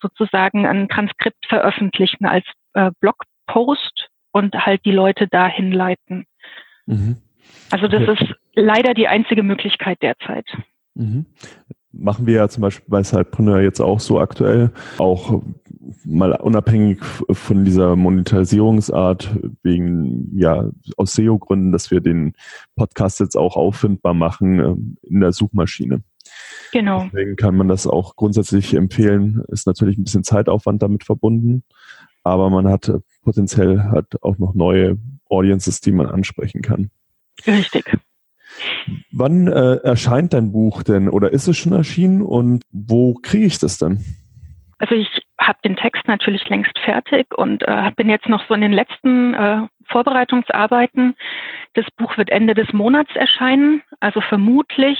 sozusagen 0.00 0.66
ein 0.66 0.88
Transkript 0.88 1.44
veröffentlichen 1.46 2.24
als 2.24 2.46
äh, 2.74 2.90
Blogpost 3.00 4.08
und 4.32 4.54
halt 4.54 4.84
die 4.84 4.92
Leute 4.92 5.28
dahin 5.28 5.72
leiten. 5.72 6.24
Mhm. 6.86 7.18
Also 7.70 7.88
das 7.88 8.08
okay. 8.08 8.24
ist 8.24 8.34
leider 8.54 8.94
die 8.94 9.08
einzige 9.08 9.42
Möglichkeit 9.42 10.00
derzeit. 10.02 10.46
Mhm 10.94 11.26
machen 11.92 12.26
wir 12.26 12.34
ja 12.34 12.48
zum 12.48 12.62
Beispiel 12.62 12.86
bei 12.88 13.02
Sidepreneur 13.02 13.60
jetzt 13.60 13.80
auch 13.80 14.00
so 14.00 14.20
aktuell, 14.20 14.70
auch 14.98 15.42
mal 16.04 16.32
unabhängig 16.32 17.02
von 17.30 17.64
dieser 17.64 17.96
Monetarisierungsart, 17.96 19.36
wegen, 19.62 20.36
ja, 20.38 20.70
aus 20.96 21.14
SEO-Gründen, 21.14 21.72
dass 21.72 21.90
wir 21.90 22.00
den 22.00 22.34
Podcast 22.76 23.20
jetzt 23.20 23.36
auch 23.36 23.56
auffindbar 23.56 24.14
machen 24.14 24.60
ähm, 24.60 24.96
in 25.02 25.20
der 25.20 25.32
Suchmaschine. 25.32 26.02
Genau. 26.72 27.04
Deswegen 27.04 27.36
kann 27.36 27.56
man 27.56 27.68
das 27.68 27.86
auch 27.86 28.16
grundsätzlich 28.16 28.74
empfehlen. 28.74 29.42
Ist 29.48 29.66
natürlich 29.66 29.96
ein 29.96 30.04
bisschen 30.04 30.24
Zeitaufwand 30.24 30.82
damit 30.82 31.04
verbunden, 31.04 31.64
aber 32.22 32.50
man 32.50 32.68
hat 32.68 32.92
potenziell 33.22 33.82
hat 33.84 34.22
auch 34.22 34.38
noch 34.38 34.54
neue 34.54 34.98
Audiences, 35.30 35.80
die 35.80 35.92
man 35.92 36.06
ansprechen 36.06 36.60
kann. 36.60 36.90
Richtig. 37.46 37.84
Wann 39.12 39.48
äh, 39.48 39.76
erscheint 39.76 40.32
dein 40.32 40.52
Buch 40.52 40.82
denn 40.82 41.08
oder 41.08 41.32
ist 41.32 41.48
es 41.48 41.56
schon 41.56 41.72
erschienen 41.72 42.22
und 42.22 42.62
wo 42.70 43.14
kriege 43.14 43.46
ich 43.46 43.58
das 43.58 43.78
dann? 43.78 44.04
Also 44.78 44.94
ich 44.94 45.08
habe 45.40 45.58
den 45.64 45.76
Text 45.76 46.06
natürlich 46.06 46.48
längst 46.48 46.78
fertig 46.84 47.26
und 47.36 47.62
äh, 47.66 47.90
bin 47.96 48.08
jetzt 48.08 48.28
noch 48.28 48.46
so 48.46 48.54
in 48.54 48.60
den 48.60 48.72
letzten 48.72 49.34
äh, 49.34 49.62
Vorbereitungsarbeiten. 49.86 51.16
Das 51.74 51.86
Buch 51.96 52.16
wird 52.16 52.30
Ende 52.30 52.54
des 52.54 52.72
Monats 52.72 53.10
erscheinen, 53.14 53.82
also 54.00 54.20
vermutlich 54.20 54.98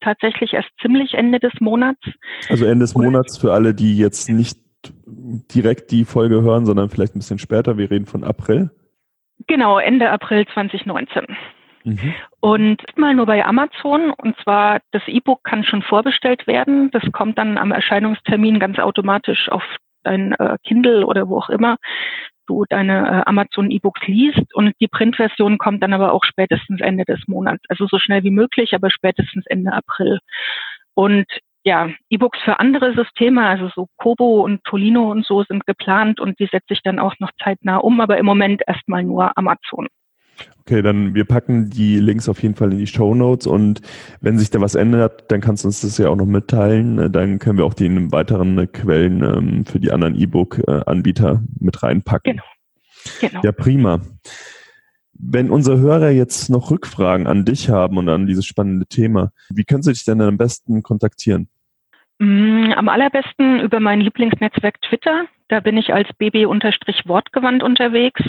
tatsächlich 0.00 0.52
erst 0.52 0.68
ziemlich 0.80 1.14
Ende 1.14 1.38
des 1.38 1.52
Monats. 1.60 2.00
Also 2.48 2.66
Ende 2.66 2.84
des 2.84 2.94
Monats 2.94 3.38
für 3.38 3.52
alle, 3.52 3.74
die 3.74 3.96
jetzt 3.96 4.28
nicht 4.28 4.58
direkt 5.54 5.90
die 5.90 6.04
Folge 6.04 6.42
hören, 6.42 6.66
sondern 6.66 6.90
vielleicht 6.90 7.14
ein 7.14 7.20
bisschen 7.20 7.38
später. 7.38 7.78
Wir 7.78 7.90
reden 7.90 8.06
von 8.06 8.24
April. 8.24 8.70
Genau, 9.46 9.78
Ende 9.78 10.10
April 10.10 10.46
2019. 10.52 11.24
Mhm. 11.84 12.14
Und 12.40 12.82
mal 12.96 13.14
nur 13.14 13.26
bei 13.26 13.44
Amazon. 13.44 14.10
Und 14.10 14.36
zwar 14.42 14.80
das 14.90 15.02
E-Book 15.06 15.44
kann 15.44 15.64
schon 15.64 15.82
vorbestellt 15.82 16.46
werden. 16.46 16.90
Das 16.90 17.02
kommt 17.12 17.38
dann 17.38 17.58
am 17.58 17.72
Erscheinungstermin 17.72 18.58
ganz 18.58 18.78
automatisch 18.78 19.48
auf 19.50 19.62
dein 20.02 20.32
äh, 20.32 20.56
Kindle 20.64 21.06
oder 21.06 21.28
wo 21.28 21.38
auch 21.38 21.48
immer 21.48 21.76
du 22.46 22.64
deine 22.68 23.06
äh, 23.08 23.22
Amazon 23.28 23.70
E-Books 23.70 24.06
liest. 24.06 24.54
Und 24.54 24.74
die 24.80 24.88
Printversion 24.88 25.58
kommt 25.58 25.82
dann 25.82 25.92
aber 25.92 26.12
auch 26.12 26.24
spätestens 26.24 26.80
Ende 26.80 27.04
des 27.04 27.20
Monats. 27.26 27.64
Also 27.68 27.86
so 27.86 27.98
schnell 27.98 28.22
wie 28.22 28.30
möglich, 28.30 28.74
aber 28.74 28.90
spätestens 28.90 29.46
Ende 29.46 29.72
April. 29.72 30.20
Und 30.94 31.26
ja, 31.64 31.88
E-Books 32.10 32.38
für 32.42 32.60
andere 32.60 32.94
Systeme, 32.94 33.46
also 33.46 33.70
so 33.74 33.88
Kobo 33.96 34.42
und 34.42 34.62
Tolino 34.64 35.10
und 35.10 35.24
so 35.24 35.42
sind 35.44 35.64
geplant 35.66 36.20
und 36.20 36.38
die 36.38 36.46
setze 36.46 36.74
ich 36.74 36.82
dann 36.82 36.98
auch 36.98 37.14
noch 37.20 37.30
zeitnah 37.42 37.78
um, 37.78 38.00
aber 38.00 38.18
im 38.18 38.26
Moment 38.26 38.62
erstmal 38.66 39.02
nur 39.02 39.36
Amazon. 39.38 39.88
Okay, 40.66 40.80
dann 40.80 41.14
wir 41.14 41.26
packen 41.26 41.68
die 41.68 41.98
Links 41.98 42.26
auf 42.26 42.42
jeden 42.42 42.54
Fall 42.54 42.72
in 42.72 42.78
die 42.78 42.86
Show 42.86 43.14
Notes 43.14 43.46
und 43.46 43.82
wenn 44.22 44.38
sich 44.38 44.48
da 44.48 44.62
was 44.62 44.74
ändert, 44.74 45.30
dann 45.30 45.42
kannst 45.42 45.64
du 45.64 45.68
uns 45.68 45.82
das 45.82 45.98
ja 45.98 46.08
auch 46.08 46.16
noch 46.16 46.24
mitteilen. 46.26 47.12
Dann 47.12 47.38
können 47.38 47.58
wir 47.58 47.66
auch 47.66 47.74
die 47.74 47.84
in 47.84 48.12
weiteren 48.12 48.72
Quellen 48.72 49.22
ähm, 49.22 49.66
für 49.66 49.78
die 49.78 49.92
anderen 49.92 50.14
E-Book-Anbieter 50.14 51.42
mit 51.60 51.82
reinpacken. 51.82 52.32
Genau. 52.32 52.44
genau. 53.20 53.40
Ja, 53.42 53.52
prima. 53.52 54.00
Wenn 55.12 55.50
unsere 55.50 55.78
Hörer 55.78 56.10
jetzt 56.10 56.48
noch 56.48 56.70
Rückfragen 56.70 57.26
an 57.26 57.44
dich 57.44 57.68
haben 57.68 57.98
und 57.98 58.08
an 58.08 58.26
dieses 58.26 58.46
spannende 58.46 58.86
Thema, 58.86 59.32
wie 59.50 59.64
können 59.64 59.82
sie 59.82 59.92
dich 59.92 60.04
denn 60.04 60.22
am 60.22 60.38
besten 60.38 60.82
kontaktieren? 60.82 61.48
Mm, 62.18 62.72
am 62.76 62.88
allerbesten 62.88 63.60
über 63.60 63.80
mein 63.80 64.00
Lieblingsnetzwerk 64.00 64.80
Twitter. 64.82 65.26
Da 65.48 65.60
bin 65.60 65.76
ich 65.76 65.92
als 65.92 66.08
baby-wortgewandt 66.18 67.62
unterwegs. 67.62 68.22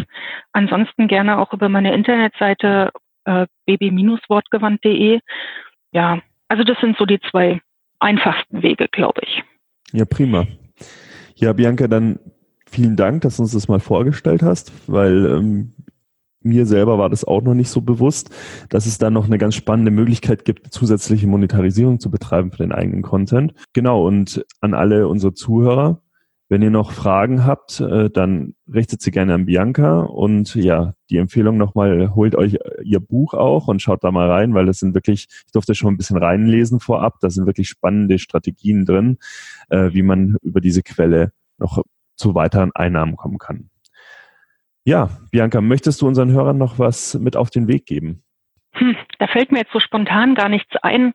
Ansonsten 0.51 1.07
gerne 1.07 1.37
auch 1.39 1.53
über 1.53 1.69
meine 1.69 1.93
Internetseite 1.93 2.91
äh, 3.25 3.47
baby-wortgewandt.de. 3.65 5.19
Ja, 5.91 6.19
also 6.47 6.63
das 6.63 6.79
sind 6.79 6.97
so 6.97 7.05
die 7.05 7.19
zwei 7.31 7.61
einfachsten 7.99 8.61
Wege, 8.61 8.87
glaube 8.91 9.21
ich. 9.25 9.43
Ja, 9.91 10.05
prima. 10.05 10.45
Ja, 11.35 11.53
Bianca, 11.53 11.87
dann 11.87 12.19
vielen 12.69 12.95
Dank, 12.95 13.21
dass 13.21 13.37
du 13.37 13.43
uns 13.43 13.53
das 13.53 13.67
mal 13.67 13.79
vorgestellt 13.79 14.41
hast, 14.41 14.71
weil 14.91 15.25
ähm, 15.25 15.73
mir 16.45 16.65
selber 16.65 16.97
war 16.97 17.09
das 17.09 17.25
auch 17.25 17.41
noch 17.41 17.53
nicht 17.53 17.69
so 17.69 17.81
bewusst, 17.81 18.29
dass 18.69 18.85
es 18.85 18.97
da 18.97 19.09
noch 19.09 19.25
eine 19.25 19.37
ganz 19.37 19.55
spannende 19.55 19.91
Möglichkeit 19.91 20.45
gibt, 20.45 20.71
zusätzliche 20.73 21.27
Monetarisierung 21.27 21.99
zu 21.99 22.11
betreiben 22.11 22.51
für 22.51 22.63
den 22.63 22.71
eigenen 22.71 23.01
Content. 23.01 23.53
Genau, 23.73 24.05
und 24.05 24.45
an 24.61 24.73
alle 24.73 25.07
unsere 25.07 25.33
Zuhörer, 25.33 26.01
wenn 26.47 26.61
ihr 26.61 26.69
noch 26.69 26.91
Fragen 26.91 27.43
habt, 27.45 27.79
äh, 27.79 28.09
dann 28.11 28.53
richtet 28.71 29.01
sie 29.01 29.09
gerne 29.09 29.33
an 29.33 29.47
Bianca 29.47 30.01
und 30.01 30.53
ja, 30.53 30.93
die 31.09 31.17
Empfehlung 31.17 31.57
nochmal, 31.57 32.13
holt 32.13 32.35
euch 32.35 32.57
ihr 32.83 32.99
Buch 32.99 33.33
auch 33.33 33.67
und 33.67 33.81
schaut 33.81 34.03
da 34.03 34.11
mal 34.11 34.29
rein, 34.29 34.53
weil 34.53 34.67
das 34.67 34.77
sind 34.77 34.93
wirklich, 34.93 35.27
ich 35.45 35.51
durfte 35.51 35.73
schon 35.73 35.95
ein 35.95 35.97
bisschen 35.97 36.17
reinlesen 36.17 36.79
vorab, 36.79 37.15
da 37.21 37.31
sind 37.31 37.47
wirklich 37.47 37.67
spannende 37.67 38.19
Strategien 38.19 38.85
drin, 38.85 39.17
äh, 39.69 39.89
wie 39.93 40.03
man 40.03 40.35
über 40.43 40.61
diese 40.61 40.83
Quelle 40.83 41.31
noch 41.57 41.81
zu 42.15 42.35
weiteren 42.35 42.71
Einnahmen 42.75 43.15
kommen 43.15 43.39
kann. 43.39 43.69
Ja, 44.85 45.09
Bianca, 45.31 45.61
möchtest 45.61 46.01
du 46.01 46.07
unseren 46.07 46.31
Hörern 46.31 46.59
noch 46.59 46.77
was 46.77 47.15
mit 47.15 47.35
auf 47.35 47.49
den 47.49 47.67
Weg 47.67 47.87
geben? 47.87 48.23
Hm, 48.73 48.95
da 49.17 49.27
fällt 49.27 49.51
mir 49.51 49.59
jetzt 49.59 49.73
so 49.73 49.79
spontan 49.79 50.35
gar 50.35 50.47
nichts 50.47 50.75
ein. 50.83 51.13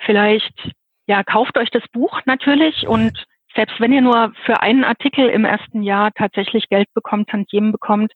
Vielleicht, 0.00 0.72
ja, 1.06 1.22
kauft 1.22 1.56
euch 1.56 1.70
das 1.70 1.84
Buch 1.92 2.20
natürlich 2.26 2.88
und 2.88 3.26
selbst 3.54 3.80
wenn 3.80 3.92
ihr 3.92 4.00
nur 4.00 4.32
für 4.44 4.60
einen 4.60 4.84
Artikel 4.84 5.28
im 5.28 5.44
ersten 5.44 5.82
Jahr 5.82 6.10
tatsächlich 6.12 6.68
Geld 6.68 6.88
bekommt, 6.94 7.28
Tantiemen 7.28 7.72
bekommt, 7.72 8.12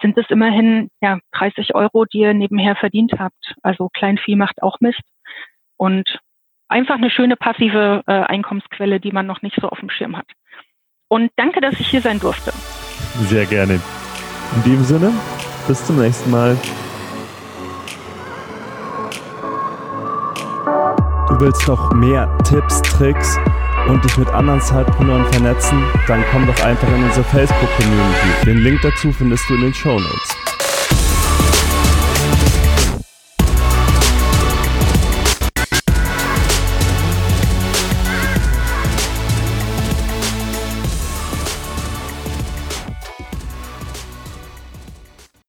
sind 0.00 0.16
es 0.16 0.26
immerhin 0.30 0.90
ja 1.00 1.18
30 1.32 1.74
Euro, 1.74 2.04
die 2.04 2.18
ihr 2.18 2.34
nebenher 2.34 2.76
verdient 2.76 3.14
habt. 3.18 3.54
Also 3.62 3.88
Kleinvieh 3.92 4.36
macht 4.36 4.62
auch 4.62 4.80
Mist. 4.80 5.02
Und 5.76 6.18
einfach 6.68 6.96
eine 6.96 7.10
schöne 7.10 7.36
passive 7.36 8.02
äh, 8.06 8.12
Einkommensquelle, 8.12 9.00
die 9.00 9.12
man 9.12 9.26
noch 9.26 9.42
nicht 9.42 9.56
so 9.60 9.68
auf 9.68 9.80
dem 9.80 9.90
Schirm 9.90 10.16
hat. 10.16 10.30
Und 11.08 11.30
danke, 11.36 11.60
dass 11.60 11.80
ich 11.80 11.88
hier 11.88 12.02
sein 12.02 12.20
durfte. 12.20 12.52
Sehr 13.26 13.46
gerne. 13.46 13.80
In 14.56 14.72
dem 14.72 14.84
Sinne, 14.84 15.12
bis 15.66 15.84
zum 15.84 16.00
nächsten 16.00 16.30
Mal. 16.30 16.56
Du 21.28 21.40
willst 21.40 21.68
noch 21.68 21.92
mehr 21.92 22.28
Tipps, 22.44 22.80
Tricks 22.82 23.36
und 23.88 24.02
dich 24.04 24.16
mit 24.16 24.28
anderen 24.30 24.60
Zeitpreneuren 24.60 25.26
vernetzen? 25.32 25.82
Dann 26.06 26.24
komm 26.32 26.46
doch 26.46 26.64
einfach 26.64 26.88
in 26.88 27.04
unsere 27.04 27.24
Facebook-Community. 27.24 28.46
Den 28.46 28.58
Link 28.58 28.80
dazu 28.82 29.12
findest 29.12 29.48
du 29.48 29.54
in 29.54 29.60
den 29.60 29.74
Show 29.74 29.98
Notes. 29.98 30.47